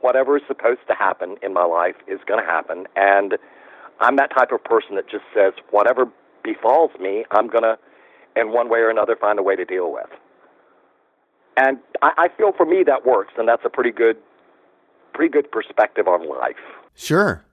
[0.03, 3.39] whatever is supposed to happen in my life is going to happen, and
[4.01, 6.05] I'm that type of person that just says whatever
[6.45, 7.79] befalls me, I'm going to,
[8.37, 10.09] in one way or another, find a way to deal with.
[11.57, 14.17] And I, I feel for me that works, and that's a pretty good,
[15.13, 16.57] pretty good perspective on life.
[16.95, 17.45] Sure.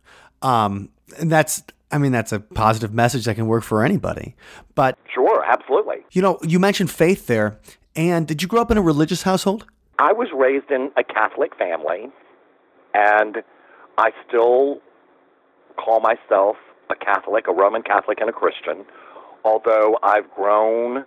[0.41, 4.35] Um, and that's, I mean, that's a positive message that can work for anybody.
[4.75, 5.97] But sure, absolutely.
[6.11, 7.57] You know, you mentioned faith there,
[7.95, 9.65] and did you grow up in a religious household?
[9.99, 12.11] I was raised in a Catholic family,
[12.93, 13.37] and
[13.97, 14.79] I still
[15.75, 16.57] call myself
[16.89, 18.85] a Catholic, a Roman Catholic, and a Christian.
[19.47, 21.05] Although I've grown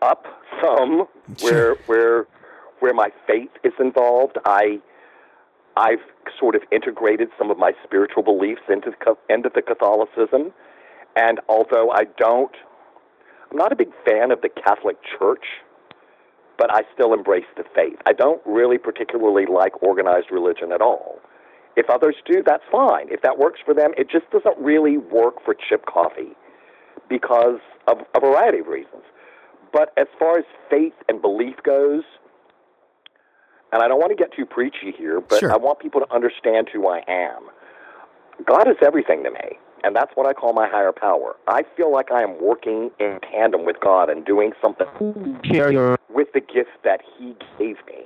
[0.00, 0.24] up
[0.62, 1.08] some
[1.40, 2.26] where where
[2.78, 4.78] where my faith is involved, I
[5.76, 6.04] I've
[6.38, 10.52] sort of integrated some of my spiritual beliefs into the, into the Catholicism,
[11.16, 12.54] and although I don't,
[13.50, 15.44] I'm not a big fan of the Catholic Church,
[16.56, 17.98] but I still embrace the faith.
[18.06, 21.18] I don't really particularly like organized religion at all.
[21.78, 23.06] If others do, that's fine.
[23.08, 26.34] If that works for them, it just doesn't really work for Chip Coffey
[27.08, 29.04] because of a variety of reasons.
[29.72, 32.02] But as far as faith and belief goes,
[33.70, 35.52] and I don't want to get too preachy here, but Sure.
[35.52, 37.48] I want people to understand who I am.
[38.44, 41.36] God is everything to me, and that's what I call my higher power.
[41.46, 44.88] I feel like I am working in tandem with God and doing something
[46.08, 48.04] with the gift that He gave me.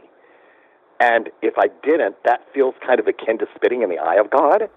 [1.02, 4.30] And if I didn't, that feels kind of akin to spitting in the eye of
[4.30, 4.70] God.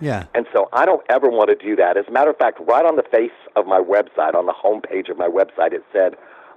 [0.00, 0.26] Yeah.
[0.34, 1.96] And so I don't ever want to do that.
[1.96, 4.80] As a matter of fact, right on the face of my website, on the home
[4.80, 6.14] page of my website, it said,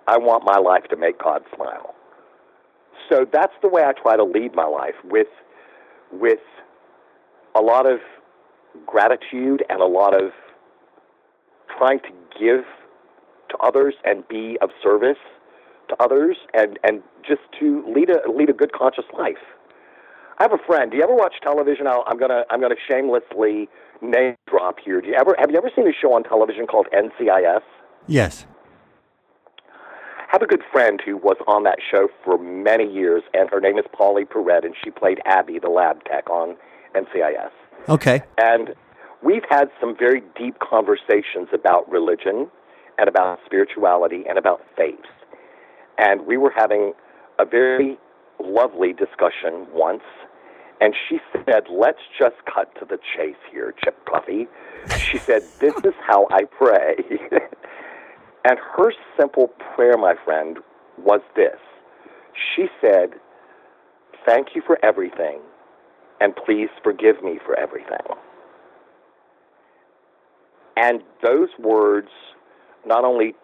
[0.07, 1.93] I want my life to make God smile.
[3.07, 5.27] So that's the way I try to lead my life with
[6.11, 6.39] with
[7.55, 7.99] a lot of
[8.87, 10.31] gratitude and a lot of
[11.77, 12.65] trying to give
[13.49, 15.17] to others and be of service
[15.93, 19.41] to others and, and just to lead a lead a good conscious life.
[20.39, 20.91] I have a friend.
[20.91, 21.87] Do you ever watch television?
[21.87, 23.69] I'll, I'm gonna I'm gonna shamelessly
[24.01, 25.01] name drop here.
[25.01, 27.61] Do you ever have you ever seen a show on television called NCIS?
[28.07, 28.45] Yes.
[29.67, 33.61] I have a good friend who was on that show for many years, and her
[33.61, 36.55] name is Pauley Perrette, and she played Abby, the lab tech on
[36.95, 37.51] NCIS.
[37.87, 38.23] Okay.
[38.39, 38.73] And
[39.21, 42.49] we've had some very deep conversations about religion
[42.97, 45.05] and about spirituality and about faith.
[45.97, 46.93] And we were having
[47.39, 47.97] a very
[48.39, 50.03] lovely discussion once.
[50.81, 54.47] And she said, Let's just cut to the chase here, Chip Coffey.
[54.97, 56.95] She said, This is how I pray.
[58.45, 60.57] and her simple prayer, my friend,
[60.97, 61.59] was this.
[62.55, 63.11] She said,
[64.25, 65.39] Thank you for everything
[66.23, 68.07] and please forgive me for everything.
[70.77, 72.07] And those words
[72.85, 73.35] not only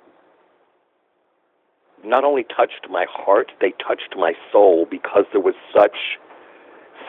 [2.03, 6.17] not only touched my heart, they touched my soul because there was such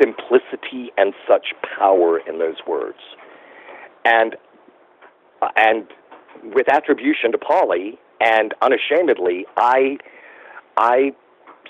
[0.00, 1.48] simplicity and such
[1.79, 2.98] power in those words.
[4.05, 4.37] And
[5.42, 5.87] uh, and
[6.55, 9.98] with attribution to Pauley and unashamedly, I
[10.76, 11.12] I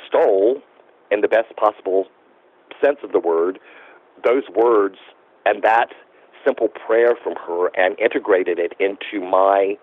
[0.06, 0.62] stole
[1.10, 2.06] in the best possible
[2.82, 3.58] sense of the word
[4.24, 4.96] those words
[5.46, 5.88] and that
[6.44, 9.76] simple prayer from her and integrated it into my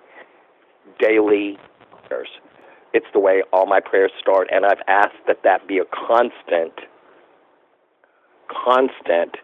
[0.99, 1.57] daily
[2.07, 2.29] prayers.
[2.93, 6.73] It's the way all my prayers start, and I've asked that that be a constant,
[8.49, 9.35] constant,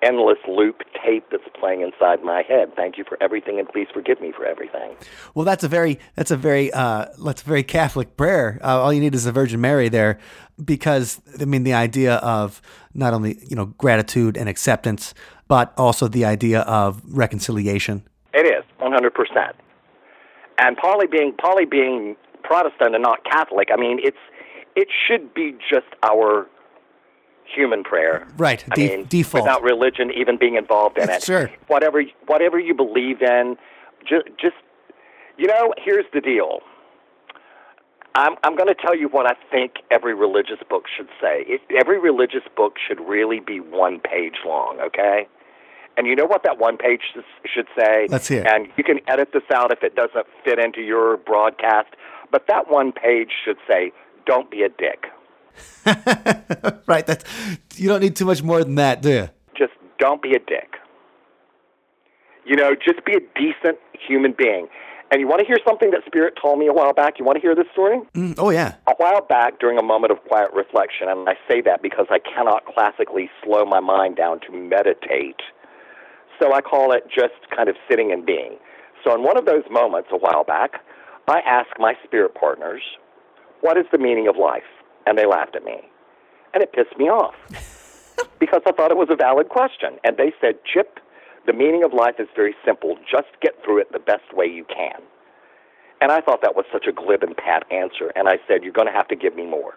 [0.00, 2.70] endless loop tape that's playing inside my head.
[2.76, 4.94] Thank you for everything, and please forgive me for everything.
[5.34, 8.60] Well, that's a very that's a very uh, that's a very Catholic prayer.
[8.62, 10.18] Uh, all you need is the Virgin Mary there,
[10.64, 12.62] because I mean the idea of
[12.94, 15.14] not only you know gratitude and acceptance,
[15.48, 18.06] but also the idea of reconciliation.
[18.34, 19.56] It is one hundred percent.
[20.58, 24.18] And Pauley being Pauley being Protestant and not Catholic, I mean it's
[24.76, 26.46] it should be just our
[27.44, 28.28] human prayer.
[28.36, 29.44] Right, I de- mean, default.
[29.44, 31.22] without religion even being involved in it.
[31.22, 31.50] Sure.
[31.66, 33.56] Whatever whatever you believe in,
[34.06, 34.56] just just
[35.36, 36.60] you know, here's the deal.
[38.14, 41.44] I'm I'm going to tell you what I think every religious book should say.
[41.46, 45.28] It, every religious book should really be one page long, okay?
[45.96, 47.00] And you know what that one page
[47.44, 48.06] should say?
[48.08, 48.46] Let's hear it.
[48.46, 51.88] And you can edit this out if it doesn't fit into your broadcast.
[52.30, 53.92] But that one page should say,
[54.26, 55.06] "Don't be a dick."
[56.86, 57.06] right.
[57.06, 57.24] That's
[57.76, 59.28] you don't need too much more than that, do you?
[59.56, 60.74] Just don't be a dick.
[62.44, 64.68] You know, just be a decent human being.
[65.10, 67.18] And you want to hear something that Spirit told me a while back?
[67.18, 68.00] You want to hear this story?
[68.14, 68.74] Mm, oh, yeah.
[68.86, 72.18] A while back, during a moment of quiet reflection, and I say that because I
[72.18, 75.40] cannot classically slow my mind down to meditate.
[76.38, 78.58] So I call it just kind of sitting and being.
[79.04, 80.82] So, in one of those moments a while back,
[81.28, 82.82] I asked my spirit partners,
[83.60, 84.62] What is the meaning of life?
[85.06, 85.80] And they laughed at me.
[86.54, 87.34] And it pissed me off
[88.40, 89.98] because I thought it was a valid question.
[90.04, 91.00] And they said, Chip,
[91.46, 92.96] the meaning of life is very simple.
[93.10, 95.00] Just get through it the best way you can.
[96.00, 98.12] And I thought that was such a glib and pat answer.
[98.14, 99.74] And I said, You're going to have to give me more.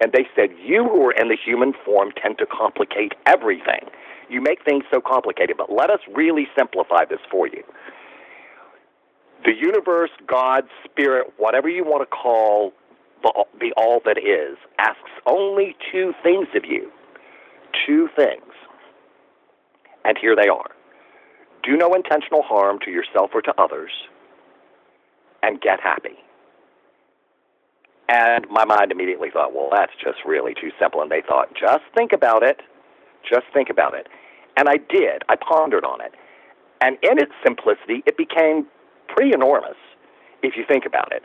[0.00, 3.86] And they said, You who are in the human form tend to complicate everything.
[4.28, 7.62] You make things so complicated, but let us really simplify this for you.
[9.44, 12.72] The universe, God, spirit, whatever you want to call
[13.22, 16.90] the, the all that is, asks only two things of you.
[17.86, 18.42] Two things.
[20.04, 20.70] And here they are
[21.62, 23.90] do no intentional harm to yourself or to others,
[25.42, 26.16] and get happy.
[28.08, 31.00] And my mind immediately thought, well, that's just really too simple.
[31.00, 32.60] And they thought, just think about it.
[33.28, 34.08] Just think about it.
[34.56, 35.22] And I did.
[35.28, 36.12] I pondered on it.
[36.80, 38.66] And in its simplicity, it became
[39.14, 39.76] pretty enormous
[40.42, 41.22] if you think about it.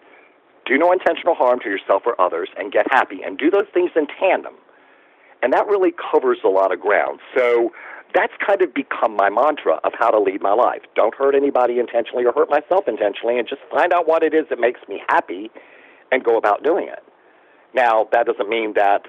[0.66, 3.22] Do no intentional harm to yourself or others and get happy.
[3.24, 4.56] And do those things in tandem.
[5.44, 7.20] And that really covers a lot of ground.
[7.38, 7.72] So
[8.16, 10.82] that's kind of become my mantra of how to lead my life.
[10.96, 14.46] Don't hurt anybody intentionally or hurt myself intentionally, and just find out what it is
[14.50, 15.52] that makes me happy
[16.12, 17.04] and go about doing it.
[17.74, 19.06] Now, that doesn't mean that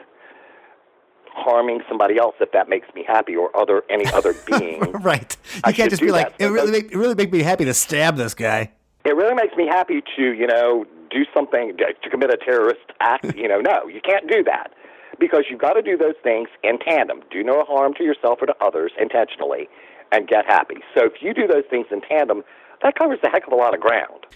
[1.37, 4.81] harming somebody else if that makes me happy or other any other being.
[4.81, 5.37] right.
[5.55, 7.75] You I can't just be like, it really, make, it really make me happy to
[7.75, 8.73] stab this guy.
[9.05, 13.35] It really makes me happy to, you know, do something to commit a terrorist act.
[13.37, 14.73] you know, no, you can't do that
[15.19, 17.23] because you've got to do those things in tandem.
[17.31, 19.69] Do no harm to yourself or to others intentionally
[20.13, 20.77] and get happy.
[20.95, 22.43] So if you do those things in tandem,
[22.83, 24.27] that covers a heck of a lot of ground.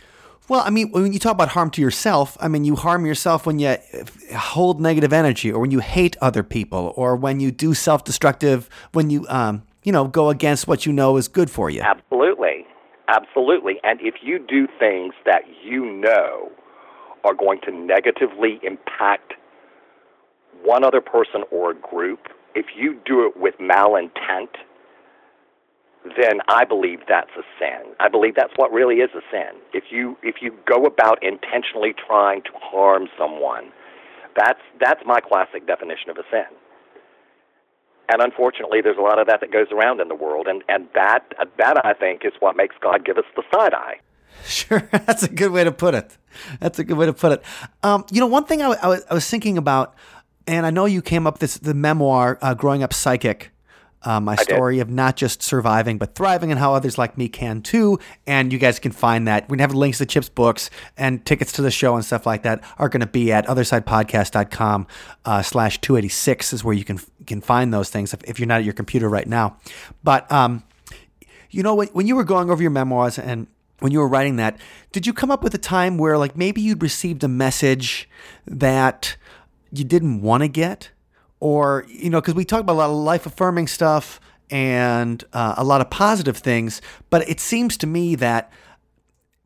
[0.49, 3.47] Well, I mean, when you talk about harm to yourself, I mean, you harm yourself
[3.47, 3.77] when you
[4.35, 8.69] hold negative energy or when you hate other people or when you do self destructive,
[8.93, 11.83] when you, um, you know, go against what you know is good for you.
[11.83, 12.67] Absolutely.
[13.09, 13.81] Absolutely.
[13.83, 16.51] And if you do things that you know
[17.25, 19.35] are going to negatively impact
[20.63, 24.49] one other person or a group, if you do it with malintent,
[26.05, 27.93] then I believe that's a sin.
[28.01, 29.61] I believe that's what really is a sin.
[29.73, 33.71] If you if you go about intentionally trying to harm someone,
[34.37, 36.49] that's that's my classic definition of a sin.
[38.13, 40.89] And unfortunately, there's a lot of that that goes around in the world, and and
[40.95, 41.21] that
[41.59, 43.97] that I think is what makes God give us the side eye.
[44.43, 46.17] Sure, that's a good way to put it.
[46.61, 47.43] That's a good way to put it.
[47.83, 49.95] Um, you know, one thing I, I, was, I was thinking about
[50.47, 53.51] and I know you came up this the memoir, uh, "Growing Up Psychic."
[54.03, 54.83] Uh, my I story did.
[54.83, 57.99] of not just surviving but thriving and how others like me can too.
[58.27, 59.49] And you guys can find that.
[59.49, 62.63] We have links to Chip's books and tickets to the show and stuff like that
[62.79, 64.87] are going to be at othersidepodcast.com
[65.25, 68.59] uh, slash 286 is where you can can find those things if, if you're not
[68.59, 69.57] at your computer right now.
[70.03, 70.65] But, um,
[71.51, 73.47] you know, when, when you were going over your memoirs and
[73.81, 74.59] when you were writing that,
[74.93, 78.09] did you come up with a time where like maybe you'd received a message
[78.47, 79.17] that–
[79.73, 80.91] you didn't want to get,
[81.41, 84.21] or you know, because we talk about a lot of life affirming stuff
[84.51, 88.53] and uh, a lot of positive things, but it seems to me that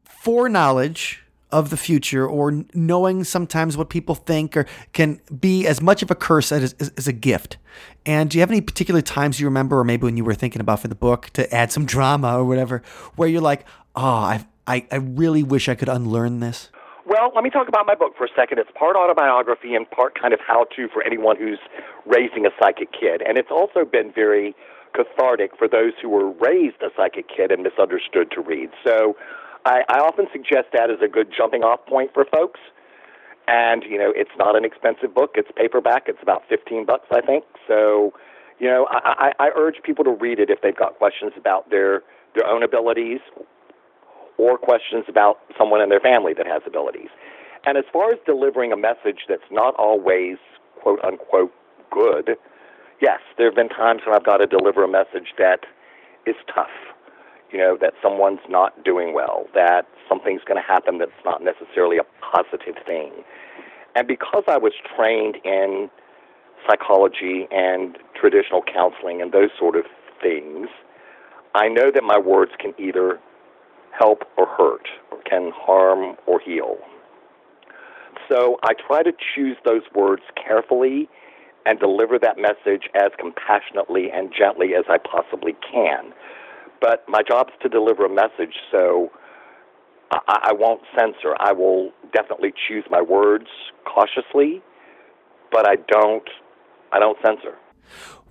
[0.05, 1.25] foreknowledge
[1.55, 6.11] of the future or knowing sometimes what people think or can be as much of
[6.11, 7.59] a curse as, as, as, a gift.
[8.05, 10.61] And do you have any particular times you remember, or maybe when you were thinking
[10.61, 12.83] about for the book to add some drama or whatever,
[13.15, 13.65] where you're like,
[13.95, 16.71] oh, I, I, I really wish I could unlearn this?
[17.07, 18.59] Well, let me talk about my book for a second.
[18.59, 21.59] It's part autobiography and part kind of how to for anyone who's
[22.07, 23.21] raising a psychic kid.
[23.21, 24.55] And it's also been very
[24.95, 28.71] cathartic for those who were raised a psychic kid and misunderstood to read.
[28.83, 29.17] So
[29.67, 32.61] I, I often suggest that as a good jumping off point for folks.
[33.47, 35.33] And, you know, it's not an expensive book.
[35.35, 36.05] It's paperback.
[36.07, 37.45] It's about 15 bucks, I think.
[37.69, 38.15] So,
[38.59, 41.69] you know, I, I, I urge people to read it if they've got questions about
[41.69, 42.03] their,
[42.35, 43.21] their own abilities
[44.39, 47.09] or questions about someone in their family that has abilities.
[47.67, 50.37] And as far as delivering a message that's not always
[50.81, 51.53] quote unquote
[51.91, 52.37] good,
[53.01, 55.61] yes, there have been times when I've got to deliver a message that
[56.27, 56.75] is tough.
[57.53, 61.99] You know, that someone's not doing well, that something's going to happen that's not necessarily
[61.99, 63.13] a positive thing.
[63.95, 65.89] And because I was trained in
[66.69, 69.85] psychology and traditional counseling and those sort of
[70.21, 70.69] things,
[71.55, 73.21] I know that my words can either
[73.99, 76.79] help or hurt, or can harm or heal.
[78.31, 81.09] So I try to choose those words carefully
[81.67, 86.13] and deliver that message as compassionately and gently as I possibly can.
[86.81, 89.11] But my job is to deliver a message, so
[90.11, 91.35] I, I won't censor.
[91.41, 93.47] I will definitely choose my words
[93.85, 94.63] cautiously,
[95.51, 96.29] but I don't.
[96.93, 97.57] I don't censor.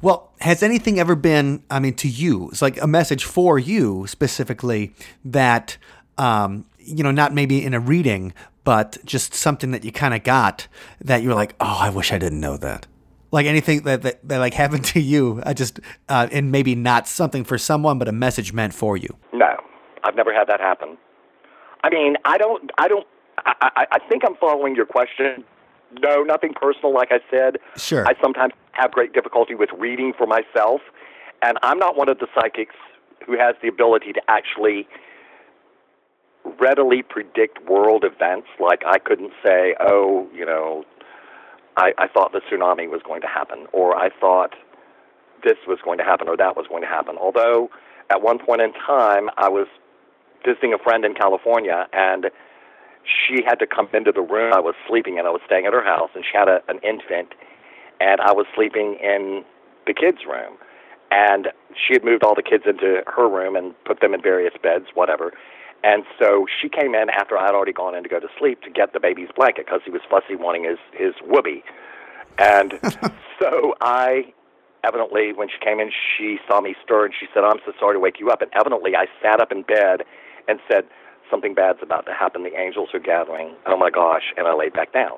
[0.04, 4.06] Well, has anything ever been, I mean, to you, it's like a message for you
[4.06, 4.93] specifically
[5.24, 5.78] that,
[6.18, 8.34] um, you know, not maybe in a reading,
[8.66, 10.68] but just something that you kind of got
[10.99, 12.86] that you're like, oh, I wish I didn't know that.
[13.32, 15.80] Like anything that, that, that like happened to you, I just,
[16.10, 19.16] uh, and maybe not something for someone, but a message meant for you.
[19.32, 19.56] No,
[20.04, 20.97] I've never had that happen.
[21.82, 25.45] I mean, I don't, I don't, I, I, I think I'm following your question.
[26.02, 27.58] No, nothing personal, like I said.
[27.78, 28.06] Sure.
[28.08, 30.82] I sometimes have great difficulty with reading for myself,
[31.41, 32.76] and I'm not one of the psychics
[33.26, 34.88] who has the ability to actually
[36.60, 38.48] readily predict world events.
[38.60, 40.84] Like I couldn't say, oh, you know,
[41.78, 44.56] I, I thought the tsunami was going to happen, or I thought
[45.44, 47.18] this was going to happen, or that was going to happen.
[47.20, 47.70] Although
[48.10, 49.68] at one point in time, I was
[50.46, 52.26] visiting a friend in California, and
[53.04, 55.26] she had to come into the room I was sleeping in.
[55.26, 57.34] I was staying at her house, and she had a, an infant,
[57.99, 59.43] and I was sleeping in
[59.86, 60.58] the kids' room.
[61.12, 64.54] And she had moved all the kids into her room and put them in various
[64.62, 65.34] beds, whatever.
[65.84, 68.62] And so she came in after I had already gone in to go to sleep
[68.62, 71.64] to get the baby's blanket because he was fussy wanting his his whoopee.
[72.39, 72.80] And
[73.39, 74.34] so I
[74.86, 77.95] evidently when she came in she saw me stir and she said, I'm so sorry
[77.95, 80.04] to wake you up and evidently I sat up in bed
[80.47, 80.86] and said,
[81.34, 83.55] Something bad's about to happen, the angels are gathering.
[83.65, 85.17] Oh my gosh and I laid back down.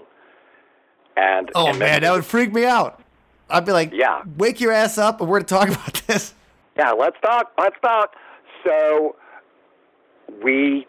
[1.18, 3.01] And Oh and man, that would freak me out.
[3.49, 4.22] I'd be like, Yeah.
[4.38, 6.34] wake your ass up and we're to talk about this.
[6.78, 7.51] Yeah, let's talk.
[7.57, 8.13] Let's talk.
[8.63, 9.18] So
[10.41, 10.88] we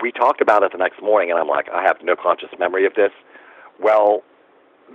[0.00, 2.86] we talked about it the next morning, and I'm like, I have no conscious memory
[2.86, 3.10] of this.
[3.80, 4.22] Well,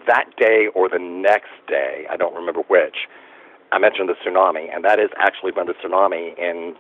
[0.08, 3.08] that day or the next day, I don't remember which.
[3.74, 6.76] I mentioned the tsunami, and that is actually when the tsunami in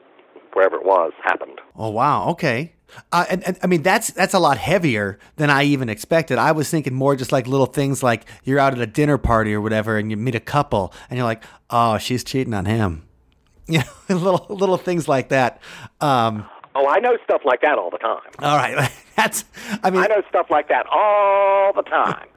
[0.53, 1.59] wherever it was happened.
[1.75, 2.73] Oh wow, okay.
[3.11, 6.37] Uh, and, and I mean that's that's a lot heavier than I even expected.
[6.37, 9.53] I was thinking more just like little things like you're out at a dinner party
[9.53, 13.03] or whatever, and you meet a couple, and you're like, oh, she's cheating on him.
[13.69, 13.85] You know,
[14.15, 15.61] little little things like that.
[16.01, 16.45] Um,
[16.75, 18.21] Oh, I know stuff like that all the time.
[18.39, 19.43] all right, that's.
[19.83, 22.27] I mean, I know stuff like that all the time.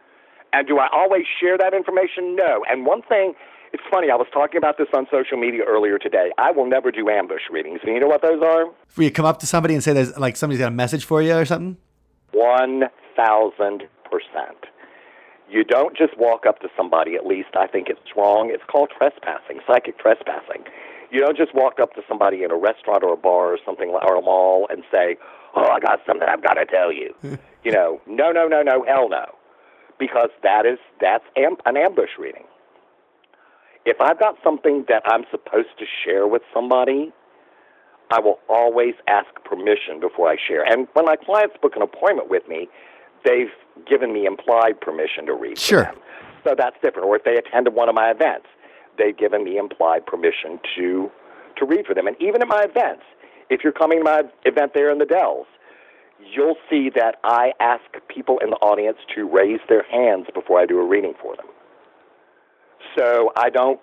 [0.53, 2.37] And do I always share that information?
[2.37, 2.63] No.
[2.69, 3.35] And one thing,
[3.73, 6.31] it's funny, I was talking about this on social media earlier today.
[6.39, 7.81] I will never do ambush readings.
[7.85, 8.67] Do you know what those are?
[8.95, 11.23] where you come up to somebody and say there's like somebody's got a message for
[11.23, 11.79] you or something.
[12.35, 13.81] 1000%.
[15.51, 18.51] You don't just walk up to somebody, at least I think it's wrong.
[18.53, 20.65] It's called trespassing, psychic trespassing.
[21.11, 23.93] You don't just walk up to somebody in a restaurant or a bar or something
[23.93, 25.19] like, or a mall and say,
[25.55, 27.15] "Oh, I got something I've got to tell you."
[27.65, 29.27] you know, no, no, no, no, hell no,
[29.99, 32.45] because that is that's am- an ambush reading.
[33.85, 37.13] If I've got something that I'm supposed to share with somebody,
[38.11, 40.65] I will always ask permission before I share.
[40.65, 42.69] And when my clients book an appointment with me,
[43.25, 43.51] they've
[43.89, 45.59] given me implied permission to read.
[45.59, 45.83] for Sure.
[45.85, 45.97] them.
[46.45, 47.09] So that's different.
[47.09, 48.47] Or if they attended one of my events,
[48.99, 51.11] they've given me implied permission to
[51.57, 52.07] to read for them.
[52.07, 53.03] And even at my events,
[53.51, 55.47] if you're coming to my event there in the Dells,
[56.19, 60.67] you'll see that I ask people in the audience to raise their hands before I
[60.67, 61.47] do a reading for them.
[62.97, 63.81] So I don't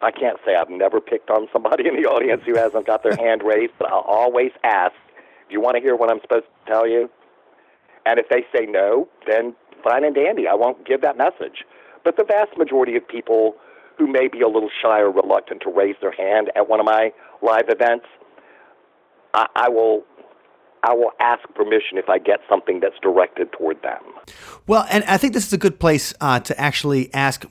[0.00, 3.16] I can't say I've never picked on somebody in the audience who hasn't got their
[3.16, 4.94] hand raised, but I'll always ask,
[5.48, 7.10] Do you want to hear what I'm supposed to tell you?
[8.06, 10.46] And if they say no, then fine and dandy.
[10.46, 11.64] I won't give that message.
[12.04, 13.54] But the vast majority of people
[13.98, 16.86] who may be a little shy or reluctant to raise their hand at one of
[16.86, 17.12] my
[17.42, 18.06] live events,
[19.34, 20.04] I, I will
[20.84, 24.00] I will ask permission if I get something that's directed toward them.
[24.68, 27.44] Well, and I think this is a good place uh, to actually ask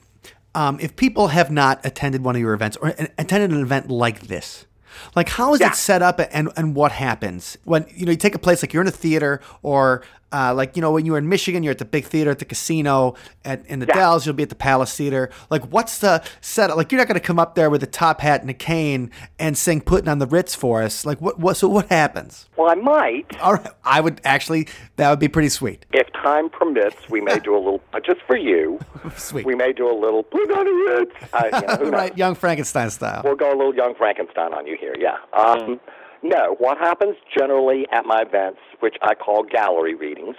[0.58, 4.22] um, if people have not attended one of your events or attended an event like
[4.22, 4.66] this.
[5.14, 5.68] Like, how is Yeah.
[5.68, 8.72] it set up, and and what happens when you know you take a place like
[8.72, 10.02] you're in a theater, or
[10.32, 12.38] uh, like you know when you were in Michigan, you're at the big theater at
[12.38, 13.14] the casino,
[13.44, 13.94] at in the Yeah.
[13.94, 15.30] Dells, you'll be at the Palace Theater.
[15.50, 16.76] Like, what's the setup?
[16.76, 19.10] Like, you're not going to come up there with a top hat and a cane
[19.38, 21.06] and sing "Putting on the Ritz" for us.
[21.06, 21.38] Like, what?
[21.38, 21.56] What?
[21.56, 22.46] So what happens?
[22.56, 23.38] Well, I might.
[23.40, 25.86] All right, I would actually that would be pretty sweet.
[25.92, 28.78] If time permits, we may do a little, uh, just for you,
[29.16, 29.46] Sweet.
[29.46, 31.12] we may do a little, put on a ritz.
[31.32, 33.22] Uh, you know, right, young Frankenstein style.
[33.24, 35.16] We'll go a little young Frankenstein on you here, yeah.
[35.32, 35.80] Um,
[36.22, 40.36] no, what happens generally at my events, which I call gallery readings,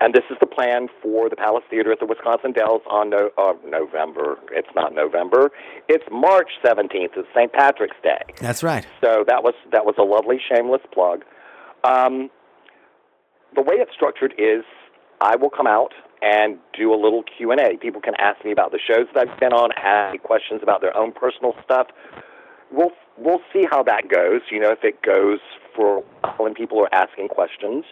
[0.00, 3.30] and this is the plan for the Palace Theater at the Wisconsin Dells on no,
[3.36, 4.38] uh, November.
[4.50, 5.50] It's not November.
[5.88, 7.16] It's March 17th.
[7.16, 7.52] It's St.
[7.52, 8.22] Patrick's Day.
[8.38, 8.86] That's right.
[9.02, 11.24] So that was that was a lovely shameless plug.
[11.84, 12.30] Um,
[13.54, 14.64] the way it's structured is
[15.20, 15.92] I will come out
[16.22, 17.76] and do a little Q&A.
[17.76, 20.80] People can ask me about the shows that I've been on, ask me questions about
[20.80, 21.88] their own personal stuff.
[22.72, 24.42] We'll we'll see how that goes.
[24.50, 25.40] You know, if it goes
[25.74, 26.04] for
[26.38, 27.84] and people are asking questions,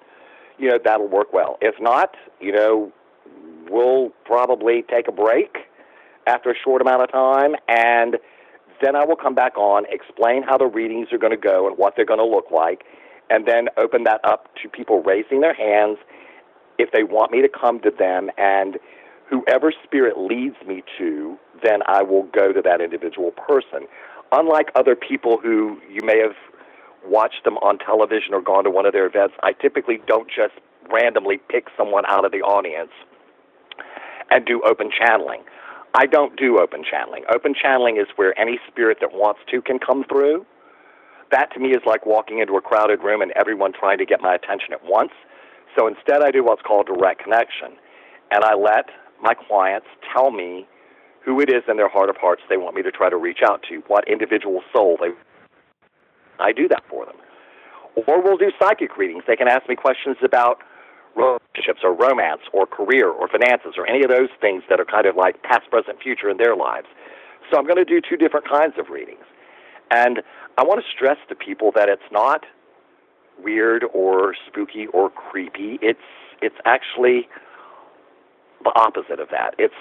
[0.58, 1.58] you know, that'll work well.
[1.60, 2.92] If not, you know,
[3.70, 5.58] we'll probably take a break
[6.26, 8.16] after a short amount of time and
[8.80, 11.76] then I will come back on, explain how the readings are going to go and
[11.76, 12.84] what they're going to look like,
[13.30, 15.98] and then open that up to people raising their hands
[16.78, 18.30] if they want me to come to them.
[18.38, 18.78] And
[19.28, 23.86] whoever spirit leads me to, then I will go to that individual person.
[24.32, 26.36] Unlike other people who you may have
[27.04, 30.54] watched them on television or gone to one of their events, I typically don't just
[30.92, 32.90] randomly pick someone out of the audience
[34.30, 35.42] and do open channeling.
[35.94, 37.24] I don't do open channeling.
[37.34, 40.44] Open channeling is where any spirit that wants to can come through.
[41.30, 44.20] That to me is like walking into a crowded room and everyone trying to get
[44.20, 45.12] my attention at once.
[45.76, 47.76] So instead, I do what's called direct connection.
[48.30, 48.86] And I let
[49.22, 50.66] my clients tell me
[51.24, 53.40] who it is in their heart of hearts they want me to try to reach
[53.44, 55.10] out to, what individual soul they.
[56.40, 57.16] I do that for them.
[58.06, 59.24] Or we'll do psychic readings.
[59.26, 60.62] They can ask me questions about
[61.16, 65.06] relationships or romance or career or finances or any of those things that are kind
[65.06, 66.86] of like past, present, future in their lives.
[67.50, 69.24] So I'm going to do two different kinds of readings.
[69.90, 70.22] And
[70.56, 72.44] I want to stress to people that it's not
[73.42, 75.78] weird or spooky or creepy.
[75.82, 75.98] It's
[76.40, 77.28] it's actually
[78.62, 79.54] the opposite of that.
[79.58, 79.74] It's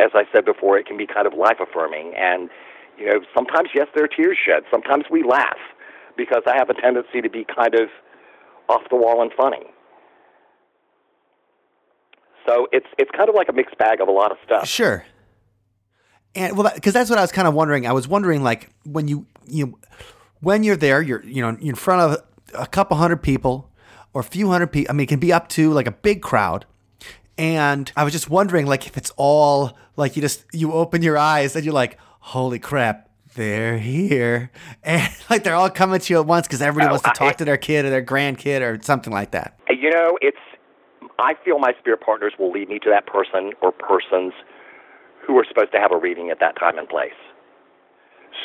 [0.00, 2.50] as I said before, it can be kind of life affirming and
[2.98, 4.62] you know, sometimes yes there are tears shed.
[4.70, 5.58] Sometimes we laugh
[6.16, 7.88] because I have a tendency to be kind of
[8.68, 9.66] off the wall and funny.
[12.46, 14.66] So it's it's kind of like a mixed bag of a lot of stuff.
[14.66, 15.04] Sure.
[16.34, 17.86] And well, because that's what I was kind of wondering.
[17.86, 19.78] I was wondering, like, when you you know,
[20.40, 22.22] when you're there, you're you know in front of
[22.54, 23.70] a couple hundred people
[24.12, 24.90] or a few hundred people.
[24.90, 26.66] I mean, it can be up to like a big crowd.
[27.38, 31.18] And I was just wondering, like, if it's all like you just you open your
[31.18, 34.50] eyes and you're like, holy crap, they're here,
[34.82, 37.14] and like they're all coming to you at once because everybody Oh, wants to I-
[37.14, 39.58] talk to their kid or their grandkid or something like that.
[39.68, 40.38] You know, it's
[41.18, 44.32] I feel my spirit partners will lead me to that person or persons
[45.26, 47.10] who are supposed to have a reading at that time and place.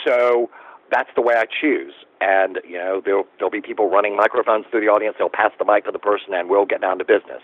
[0.06, 0.50] So
[0.92, 1.94] that's the way I choose.
[2.22, 5.16] And, you know, there'll, there'll be people running microphones through the audience.
[5.18, 7.42] They'll pass the mic to the person and we'll get down to business.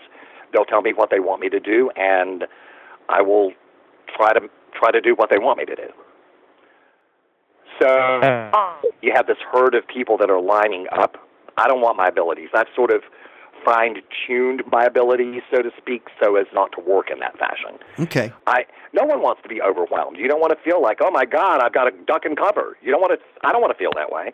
[0.52, 2.44] They'll tell me what they want me to do and
[3.08, 3.52] I will
[4.16, 4.40] try to
[4.74, 5.88] try to do what they want me to do.
[7.80, 8.74] So uh.
[9.02, 11.16] you have this herd of people that are lining up.
[11.56, 12.48] I don't want my abilities.
[12.54, 13.02] I've sort of
[13.64, 13.96] fine
[14.26, 17.78] tuned my abilities, so to speak, so as not to work in that fashion.
[17.98, 18.32] Okay.
[18.46, 20.16] I no one wants to be overwhelmed.
[20.16, 22.76] You don't want to feel like, oh my God, I've got to duck and cover.
[22.82, 23.46] You don't want to.
[23.46, 24.32] I don't want to feel that way.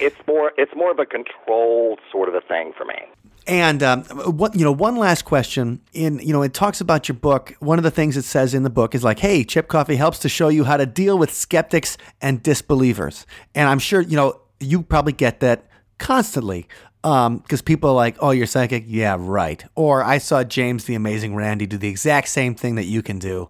[0.00, 0.52] it's more.
[0.56, 3.02] It's more of a controlled sort of a thing for me.
[3.46, 5.80] And um, what you know, one last question.
[5.92, 7.54] In you know, it talks about your book.
[7.60, 10.18] One of the things it says in the book is like, "Hey, Chip Coffey helps
[10.20, 14.40] to show you how to deal with skeptics and disbelievers." And I'm sure you know
[14.60, 15.66] you probably get that
[15.98, 16.68] constantly
[17.02, 19.64] because people are like, "Oh, you're psychic." Yeah, right.
[19.74, 23.18] Or I saw James the Amazing Randi do the exact same thing that you can
[23.18, 23.48] do.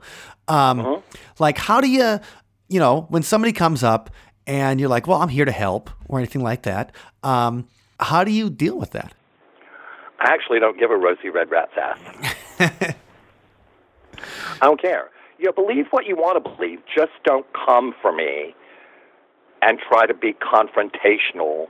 [0.49, 1.03] Um,
[1.38, 2.20] Like, how do you,
[2.68, 4.11] you know, when somebody comes up
[4.47, 6.93] and you're like, "Well, I'm here to help," or anything like that.
[7.22, 7.66] Um,
[7.99, 9.12] how do you deal with that?
[10.21, 11.99] I actually don't give a rosy red rat's ass.
[14.61, 15.11] I don't care.
[15.39, 16.81] You know, believe what you want to believe.
[16.95, 18.55] Just don't come for me
[19.62, 21.68] and try to be confrontational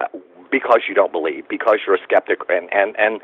[0.00, 0.06] uh,
[0.50, 2.40] because you don't believe, because you're a skeptic.
[2.50, 3.20] And, and, and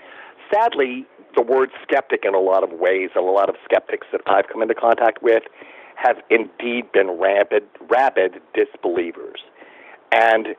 [0.52, 4.22] sadly, the word skeptic in a lot of ways, and a lot of skeptics that
[4.26, 5.42] I've come into contact with,
[5.96, 9.40] have indeed been rabid, rabid disbelievers.
[10.12, 10.56] And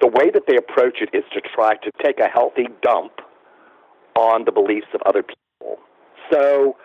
[0.00, 3.12] the way that they approach it is to try to take a healthy dump
[4.16, 5.78] on the beliefs of other people.
[6.30, 6.76] So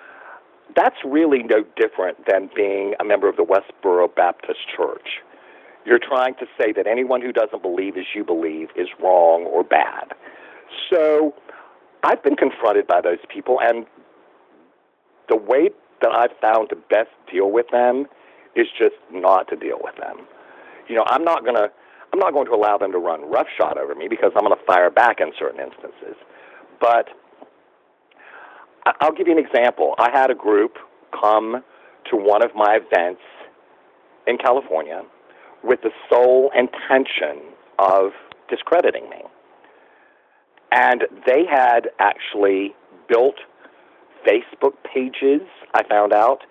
[0.76, 5.22] that's really no different than being a member of the Westboro Baptist Church.
[5.86, 9.64] You're trying to say that anyone who doesn't believe as you believe is wrong or
[9.64, 10.14] bad.
[10.91, 11.34] So
[12.03, 13.86] I've been confronted by those people, and
[15.30, 15.70] the way
[16.01, 18.05] that I've found to best deal with them
[18.55, 20.26] is just not to deal with them.
[20.88, 21.72] You know, I'm not going to
[22.14, 24.66] I'm not going to allow them to run roughshod over me because I'm going to
[24.66, 26.16] fire back in certain instances.
[26.80, 27.09] But
[29.01, 29.95] I'll give you an example.
[29.97, 30.78] I had a group
[31.20, 31.64] come
[32.11, 33.22] to one of my events
[34.28, 35.01] in California
[35.64, 37.41] with the sole intention
[37.80, 38.11] of
[38.47, 39.24] discrediting me.
[40.72, 42.76] And they had actually
[43.09, 43.36] built
[44.28, 45.41] Facebook pages,
[45.74, 46.41] I found out,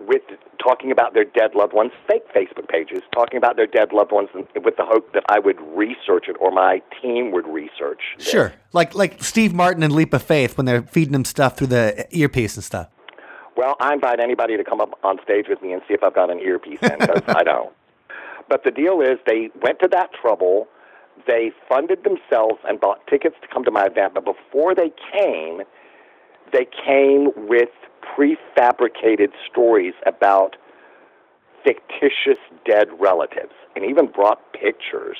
[0.00, 0.22] with
[0.62, 4.28] talking about their dead loved ones, fake Facebook pages, talking about their dead loved ones
[4.34, 8.00] with the hope that I would research it or my team would research.
[8.18, 8.22] it.
[8.22, 8.52] Sure.
[8.72, 12.06] Like like Steve Martin and Leap of Faith when they're feeding them stuff through the
[12.10, 12.88] earpiece and stuff.
[13.56, 16.14] Well, I invite anybody to come up on stage with me and see if I've
[16.14, 17.72] got an earpiece in because I don't.
[18.48, 20.68] But the deal is, they went to that trouble.
[21.26, 24.14] They funded themselves and bought tickets to come to my event.
[24.14, 25.62] But before they came,
[26.52, 27.70] they came with
[28.02, 30.56] prefabricated stories about
[31.64, 35.18] fictitious dead relatives and even brought pictures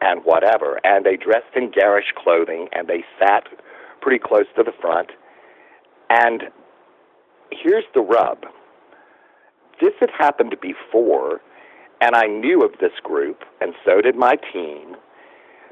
[0.00, 0.80] and whatever.
[0.84, 3.44] And they dressed in garish clothing and they sat
[4.00, 5.10] pretty close to the front.
[6.08, 6.44] And
[7.50, 8.44] here's the rub
[9.80, 11.40] this had happened before,
[12.00, 14.96] and I knew of this group, and so did my team,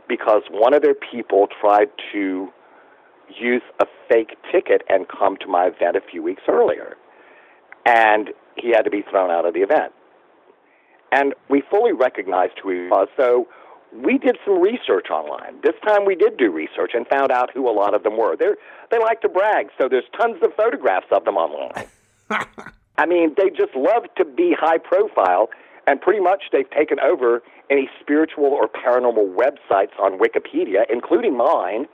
[0.09, 2.49] because one of their people tried to
[3.29, 6.97] use a fake ticket and come to my event a few weeks earlier.
[7.87, 9.93] And he had to be thrown out of the event.
[11.11, 13.49] And we fully recognized who he was, so
[13.93, 15.61] we did some research online.
[15.63, 18.37] This time we did do research and found out who a lot of them were.
[18.37, 18.57] They're,
[18.91, 21.87] they like to brag, so there's tons of photographs of them online.
[22.99, 25.49] I mean, they just love to be high profile,
[25.87, 31.87] and pretty much they've taken over any spiritual or paranormal websites on Wikipedia, including mine,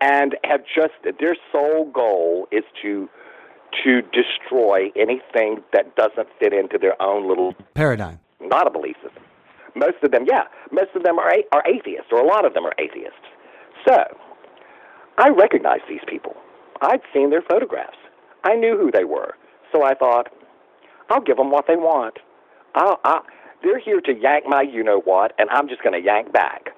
[0.00, 3.08] and have just their sole goal is to
[3.84, 8.18] to destroy anything that doesn't fit into their own little Paradigm.
[8.40, 9.22] not a belief system.
[9.76, 12.66] Most of them, yeah, most of them are are atheists, or a lot of them
[12.66, 13.26] are atheists.
[13.86, 13.96] So,
[15.18, 16.34] I recognized these people.
[16.82, 17.96] I'd seen their photographs.
[18.44, 19.34] I knew who they were.
[19.72, 20.28] So I thought,
[21.10, 22.18] I'll give them what they want.
[22.74, 23.22] I'll, I'll,
[23.62, 26.70] they're here to yank my you know what, and I'm just going to yank back.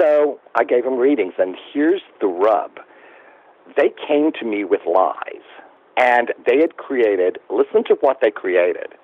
[0.00, 2.70] So I gave them readings, and here's the rub.
[3.76, 5.44] They came to me with lies,
[5.96, 8.94] and they had created, listen to what they created.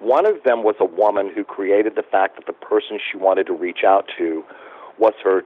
[0.00, 3.46] One of them was a woman who created the fact that the person she wanted
[3.46, 4.44] to reach out to
[4.98, 5.44] was her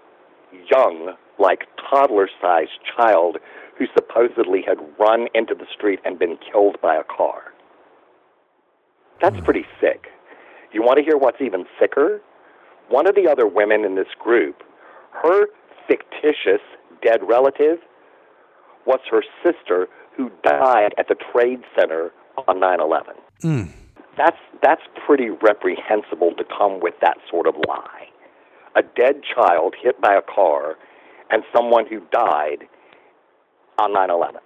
[0.68, 3.36] young, like toddler sized child
[3.78, 7.42] who supposedly had run into the street and been killed by a car.
[9.22, 10.06] That's pretty sick.
[10.72, 12.20] You want to hear what's even sicker?
[12.88, 14.62] One of the other women in this group,
[15.12, 15.46] her
[15.86, 16.62] fictitious
[17.02, 17.78] dead relative
[18.86, 22.12] was her sister who died at the Trade Center
[22.46, 23.14] on 9 11.
[23.42, 23.62] Hmm.
[24.16, 28.08] That's, that's pretty reprehensible to come with that sort of lie.
[28.74, 30.76] A dead child hit by a car
[31.30, 32.64] and someone who died
[33.78, 34.40] on 9 11.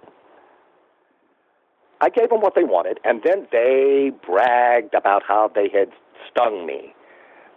[2.01, 5.87] I gave them what they wanted, and then they bragged about how they had
[6.29, 6.93] stung me.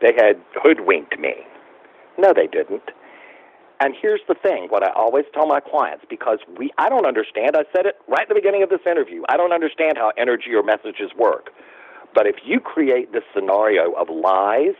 [0.00, 1.34] They had hoodwinked me.
[2.18, 2.90] No, they didn't.
[3.80, 7.56] And here's the thing what I always tell my clients, because we, I don't understand,
[7.56, 10.54] I said it right at the beginning of this interview, I don't understand how energy
[10.54, 11.50] or messages work.
[12.14, 14.74] But if you create this scenario of lies,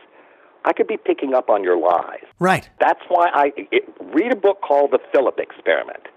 [0.64, 2.24] I could be picking up on your lies.
[2.39, 2.68] Right.
[2.80, 6.09] That's why I it, read a book called The Philip Experiment.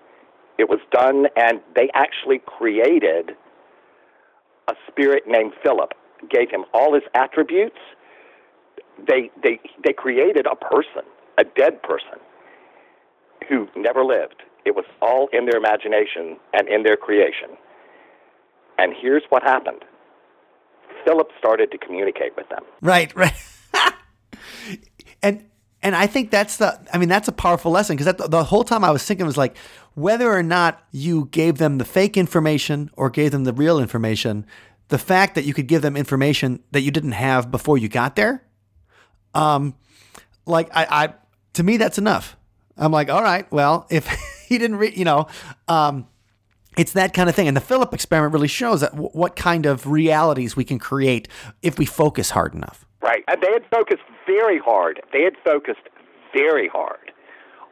[0.57, 3.31] It was done, and they actually created
[4.67, 5.93] a spirit named Philip,
[6.29, 7.77] gave him all his attributes.
[9.07, 11.03] They, they, they created a person,
[11.37, 12.19] a dead person,
[13.47, 14.43] who never lived.
[14.65, 17.57] It was all in their imagination and in their creation.
[18.77, 19.83] And here's what happened
[21.05, 22.63] Philip started to communicate with them.
[22.81, 23.33] Right, right.
[25.23, 25.45] and
[25.81, 28.63] and I think that's the I mean that's a powerful lesson because the, the whole
[28.63, 29.57] time I was thinking was like
[29.95, 34.45] whether or not you gave them the fake information or gave them the real information,
[34.89, 38.15] the fact that you could give them information that you didn't have before you got
[38.15, 38.43] there,
[39.33, 39.75] um,
[40.45, 41.13] like I, I
[41.53, 42.35] to me that's enough.
[42.77, 44.07] I'm like, all right, well, if
[44.47, 45.27] he didn't, re- you know,
[45.67, 46.07] um,
[46.77, 47.47] it's that kind of thing.
[47.47, 51.27] And the Philip experiment really shows that w- what kind of realities we can create
[51.61, 52.85] if we focus hard enough.
[53.01, 53.23] Right.
[53.27, 55.01] And they had focused very hard.
[55.11, 55.87] They had focused
[56.33, 57.11] very hard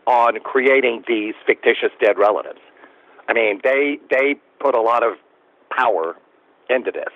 [0.07, 2.59] on creating these fictitious dead relatives.
[3.27, 5.13] I mean, they they put a lot of
[5.69, 6.15] power
[6.69, 7.13] into this,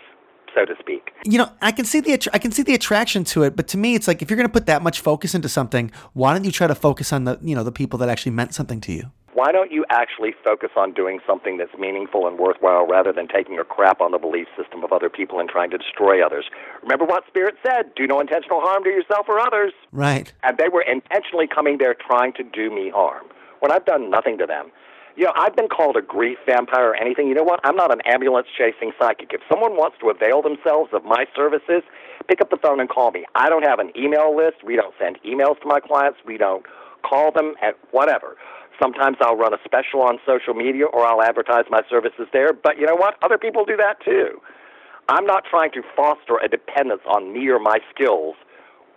[0.54, 1.12] so to speak.
[1.26, 3.68] You know, I can see the attr- I can see the attraction to it, but
[3.70, 6.34] to me, it's like if you're going to put that much focus into something, why
[6.34, 8.82] don't you try to focus on the you know the people that actually meant something
[8.82, 9.12] to you?
[9.34, 13.58] Why don't you actually focus on doing something that's meaningful and worthwhile rather than taking
[13.60, 16.45] a crap on the belief system of other people and trying to destroy others?
[16.84, 19.72] Remember what Spirit said do no intentional harm to yourself or others.
[19.91, 20.32] Right.
[20.43, 23.26] And they were intentionally coming there trying to do me harm
[23.62, 24.72] when I've done nothing to them.
[25.16, 27.28] You know, I've been called a grief vampire or anything.
[27.28, 27.59] You know what?
[27.64, 29.32] I'm not an ambulance chasing psychic.
[29.34, 31.84] If someone wants to avail themselves of my services,
[32.28, 33.26] pick up the phone and call me.
[33.36, 34.64] I don't have an email list.
[34.64, 36.20] We don't send emails to my clients.
[36.26, 36.66] We don't
[37.03, 38.38] call them at whatever.
[38.82, 42.53] Sometimes I'll run a special on social media or I'll advertise my services there.
[42.53, 43.16] But you know what?
[43.22, 44.41] Other people do that too.
[45.09, 48.36] I'm not trying to foster a dependence on me or my skills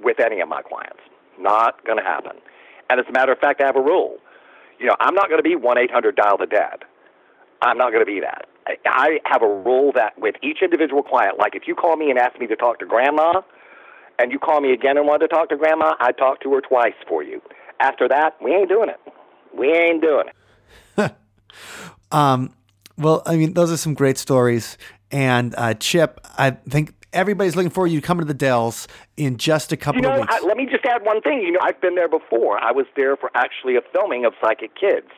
[0.00, 1.00] with any of my clients.
[1.38, 2.36] Not going to happen.
[2.88, 4.18] And as a matter of fact, I have a rule.
[4.78, 6.84] You know, I'm not going to be 1 800 dial the dead.
[7.62, 8.46] I'm not going to be that.
[8.86, 12.18] I have a rule that with each individual client, like if you call me and
[12.18, 13.42] ask me to talk to grandma,
[14.18, 16.60] and you call me again and want to talk to grandma, I talk to her
[16.60, 17.42] twice for you.
[17.80, 19.00] After that, we ain't doing it.
[19.56, 20.26] We ain't doing
[20.96, 21.14] it.
[22.12, 22.54] um,
[22.96, 24.78] well, I mean, those are some great stories.
[25.10, 28.86] And uh, Chip, I think everybody's looking forward to you coming to the Dells
[29.16, 30.34] in just a couple you know, of weeks.
[30.34, 31.40] I, let me just add one thing.
[31.40, 32.58] You know, I've been there before.
[32.62, 35.08] I was there for actually a filming of Psychic Kids.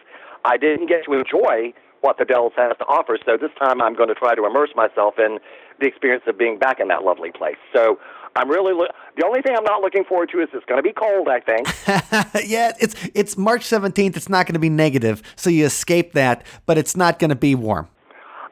[0.45, 1.73] I didn't get to enjoy
[2.03, 4.71] what the Dells has to offer, so this time I'm going to try to immerse
[4.77, 5.39] myself in
[5.81, 7.57] the experience of being back in that lovely place.
[7.75, 7.99] So
[8.37, 10.83] I'm really lo- the only thing I'm not looking forward to is it's going to
[10.83, 11.29] be cold.
[11.29, 11.67] I think.
[12.49, 14.17] yeah, it's it's March 17th.
[14.17, 17.37] It's not going to be negative, so you escape that, but it's not going to
[17.37, 17.89] be warm.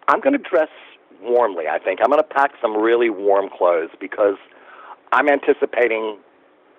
[0.09, 0.69] I'm going to dress
[1.25, 1.65] warmly.
[1.69, 4.37] I think I'm going to pack some really warm clothes because
[5.13, 6.19] I'm anticipating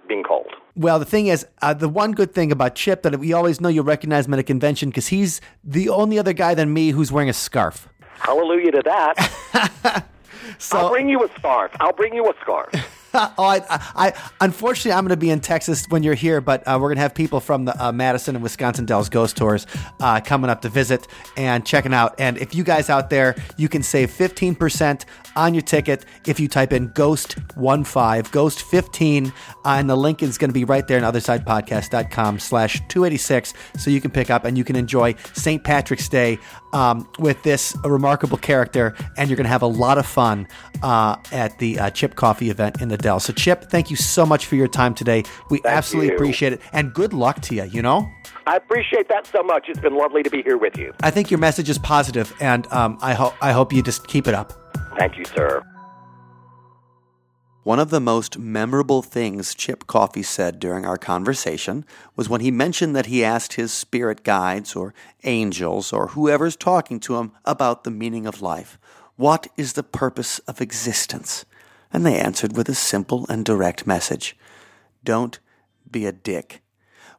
[0.07, 0.47] being cold.
[0.75, 3.69] Well, the thing is, uh, the one good thing about Chip that we always know
[3.69, 7.11] you'll recognize him at a convention because he's the only other guy than me who's
[7.11, 7.87] wearing a scarf.
[8.19, 10.05] Hallelujah to that.
[10.57, 11.71] so, I'll bring you a scarf.
[11.79, 12.73] I'll bring you a scarf.
[13.37, 16.77] oh, I, I, unfortunately, I'm going to be in Texas when you're here, but uh,
[16.81, 19.65] we're going to have people from the uh, Madison and Wisconsin Dells Ghost Tours
[20.01, 21.07] uh, coming up to visit
[21.37, 22.15] and checking out.
[22.19, 25.05] And if you guys out there, you can save 15%
[25.37, 29.31] on your ticket if you type in Ghost 15, Ghost 15, uh,
[29.65, 33.53] and the link is going to be right there on othersidepodcast.com slash 286.
[33.77, 35.63] So you can pick up and you can enjoy St.
[35.63, 36.37] Patrick's Day
[36.73, 40.47] um, with this remarkable character, and you're going to have a lot of fun
[40.83, 43.19] uh, at the uh, Chip Coffey event in the Dell.
[43.19, 45.23] So, Chip, thank you so much for your time today.
[45.51, 46.15] We thank absolutely you.
[46.15, 48.09] appreciate it, and good luck to you, you know?
[48.47, 49.65] I appreciate that so much.
[49.69, 50.91] It's been lovely to be here with you.
[51.03, 54.27] I think your message is positive, and um, I, ho- I hope you just keep
[54.27, 54.53] it up.
[54.97, 55.61] Thank you, sir.
[57.61, 61.85] One of the most memorable things Chip Coffey said during our conversation
[62.15, 66.99] was when he mentioned that he asked his spirit guides or angels or whoever's talking
[67.01, 68.79] to him about the meaning of life.
[69.15, 71.45] What is the purpose of existence?
[71.95, 74.35] And they answered with a simple and direct message
[75.05, 75.39] Don't
[75.89, 76.61] be a dick.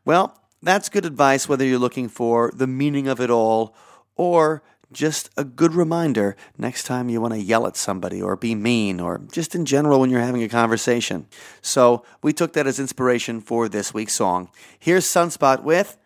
[0.05, 3.75] Well, that's good advice whether you're looking for the meaning of it all
[4.17, 4.63] or
[4.93, 9.01] just a good reminder next time you want to yell at somebody or be mean
[9.01, 11.27] or just in general when you're having a conversation.
[11.63, 14.51] So we took that as inspiration for this week's song.
[14.79, 15.97] Here's Sunspot with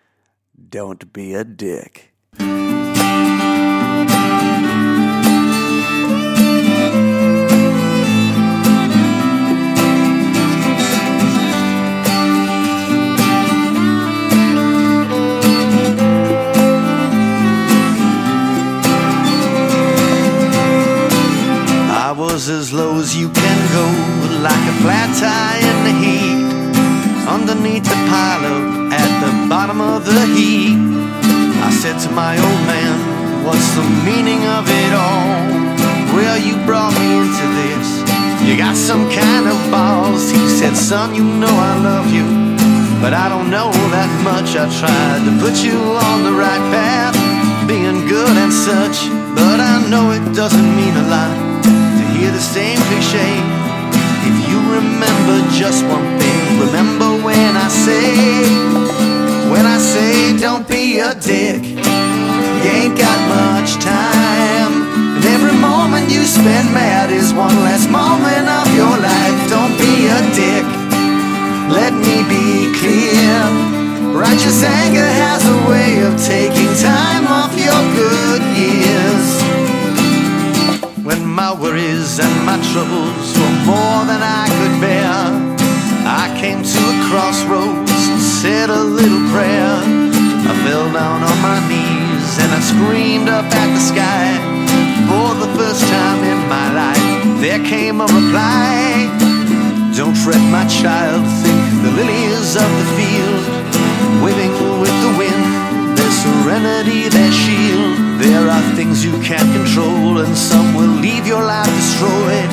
[0.68, 2.12] Don't Be a Dick.
[22.20, 23.86] Was as low as you can go,
[24.44, 26.44] like a flat tire in the heat.
[27.24, 30.76] Underneath the pileup at the bottom of the heap,
[31.64, 32.92] I said to my old man,
[33.40, 35.32] What's the meaning of it all?
[36.12, 37.88] Well, you brought me into this.
[38.44, 40.28] You got some kind of balls.
[40.28, 42.28] He said, Son, you know I love you,
[43.00, 44.60] but I don't know that much.
[44.60, 47.16] I tried to put you on the right path,
[47.64, 51.49] being good and such, but I know it doesn't mean a lot
[52.20, 53.32] hear the same cliche.
[54.28, 58.12] If you remember just one thing, remember when I say,
[59.48, 61.64] when I say, don't be a dick.
[61.64, 64.72] You ain't got much time.
[65.16, 69.38] And every moment you spend mad is one less moment of your life.
[69.48, 70.66] Don't be a dick.
[71.72, 73.32] Let me be clear.
[74.12, 79.09] Righteous anger has a way of taking time off your good years
[81.10, 85.10] when my worries and my troubles were more than I could bear.
[86.06, 89.74] I came to a crossroads and said a little prayer.
[90.50, 94.26] I fell down on my knees and I screamed up at the sky.
[95.10, 99.10] For the first time in my life, there came a reply.
[99.98, 103.42] Don't fret, my child, think the lilies of the field,
[104.22, 105.44] waving with the wind,
[105.98, 107.98] their serenity, their shield.
[108.22, 112.50] There are things you can't control, and some will leave your life destroyed.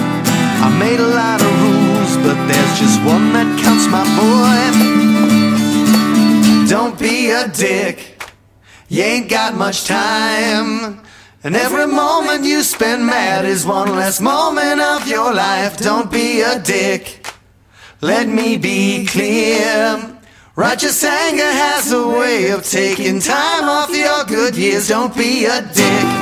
[0.62, 4.62] I made a lot of rules, but there's just one that counts, my boy.
[6.70, 8.22] Don't be a dick,
[8.90, 11.02] you ain't got much time.
[11.44, 15.78] And every moment you spend mad is one less moment of your life.
[15.78, 17.26] Don't be a dick,
[18.02, 20.20] let me be clear.
[20.56, 24.90] Righteous anger has a way of taking time off your good years.
[24.90, 26.17] Don't be a dick.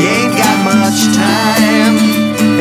[0.00, 1.94] You ain't got much time.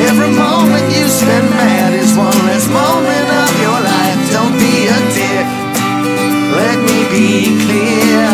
[0.07, 4.19] Every moment you spend mad is one less moment of your life.
[4.31, 5.47] Don't be a dick.
[6.61, 7.29] Let me be
[7.65, 8.25] clear.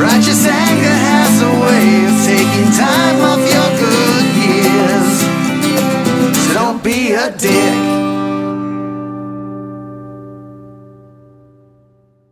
[0.00, 5.12] Righteous anger has a way of taking time off your good years.
[6.46, 8.02] So don't be a dick.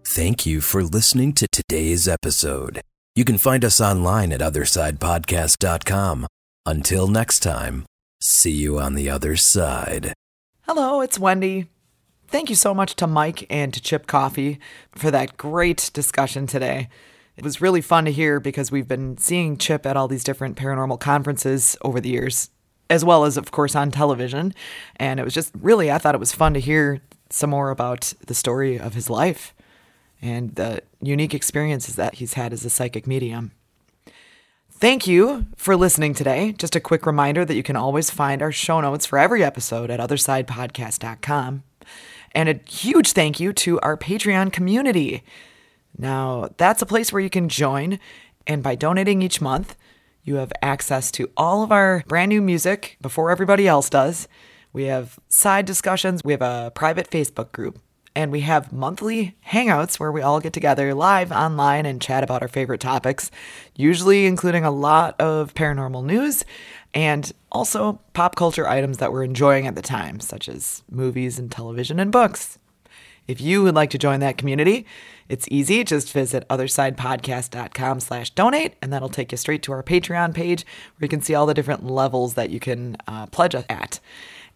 [0.07, 2.81] Thank you for listening to today's episode.
[3.21, 6.27] You can find us online at othersidepodcast.com.
[6.65, 7.85] Until next time,
[8.23, 10.15] see you on the other side.
[10.63, 11.67] Hello, it's Wendy.
[12.29, 14.59] Thank you so much to Mike and to Chip Coffey
[14.93, 16.89] for that great discussion today.
[17.37, 20.57] It was really fun to hear because we've been seeing Chip at all these different
[20.57, 22.49] paranormal conferences over the years,
[22.89, 24.55] as well as, of course, on television.
[24.97, 28.15] And it was just really, I thought it was fun to hear some more about
[28.27, 29.53] the story of his life
[30.23, 33.53] and the unique experiences that he's had as a psychic medium.
[34.71, 36.53] Thank you for listening today.
[36.53, 39.91] Just a quick reminder that you can always find our show notes for every episode
[39.91, 41.63] at othersidepodcast.com.
[42.33, 45.23] And a huge thank you to our Patreon community.
[45.99, 47.99] Now, that's a place where you can join,
[48.47, 49.77] and by donating each month,
[50.23, 54.29] you have access to all of our brand new music before everybody else does.
[54.73, 57.81] We have side discussions, we have a private Facebook group
[58.15, 62.43] and we have monthly hangouts where we all get together live online and chat about
[62.43, 63.31] our favorite topics,
[63.77, 66.45] usually including a lot of paranormal news
[66.93, 71.51] and also pop culture items that we're enjoying at the time, such as movies and
[71.51, 72.59] television and books.
[73.29, 74.87] If you would like to join that community,
[75.29, 75.85] it's easy.
[75.85, 81.05] Just visit othersidepodcast.com slash donate, and that'll take you straight to our Patreon page where
[81.05, 84.01] you can see all the different levels that you can uh, pledge at.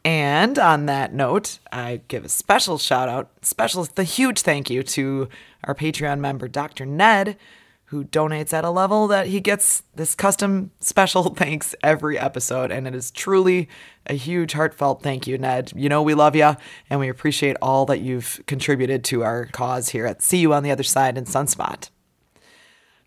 [0.04, 4.82] And on that note, I give a special shout out, special, the huge thank you
[4.82, 5.28] to
[5.64, 6.84] our Patreon member, Dr.
[6.84, 7.38] Ned,
[7.86, 12.70] who donates at a level that he gets this custom special thanks every episode.
[12.70, 13.68] And it is truly
[14.06, 15.72] a huge, heartfelt thank you, Ned.
[15.74, 16.54] You know, we love you
[16.90, 20.64] and we appreciate all that you've contributed to our cause here at See You on
[20.64, 21.88] the Other Side in Sunspot.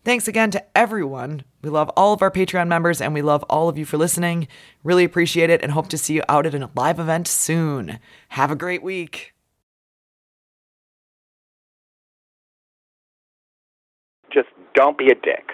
[0.08, 1.42] Thanks again to everyone.
[1.60, 4.48] We love all of our Patreon members and we love all of you for listening.
[4.82, 7.98] Really appreciate it and hope to see you out at a live event soon.
[8.30, 9.34] Have a great week.
[14.32, 15.50] Just don't be a dick.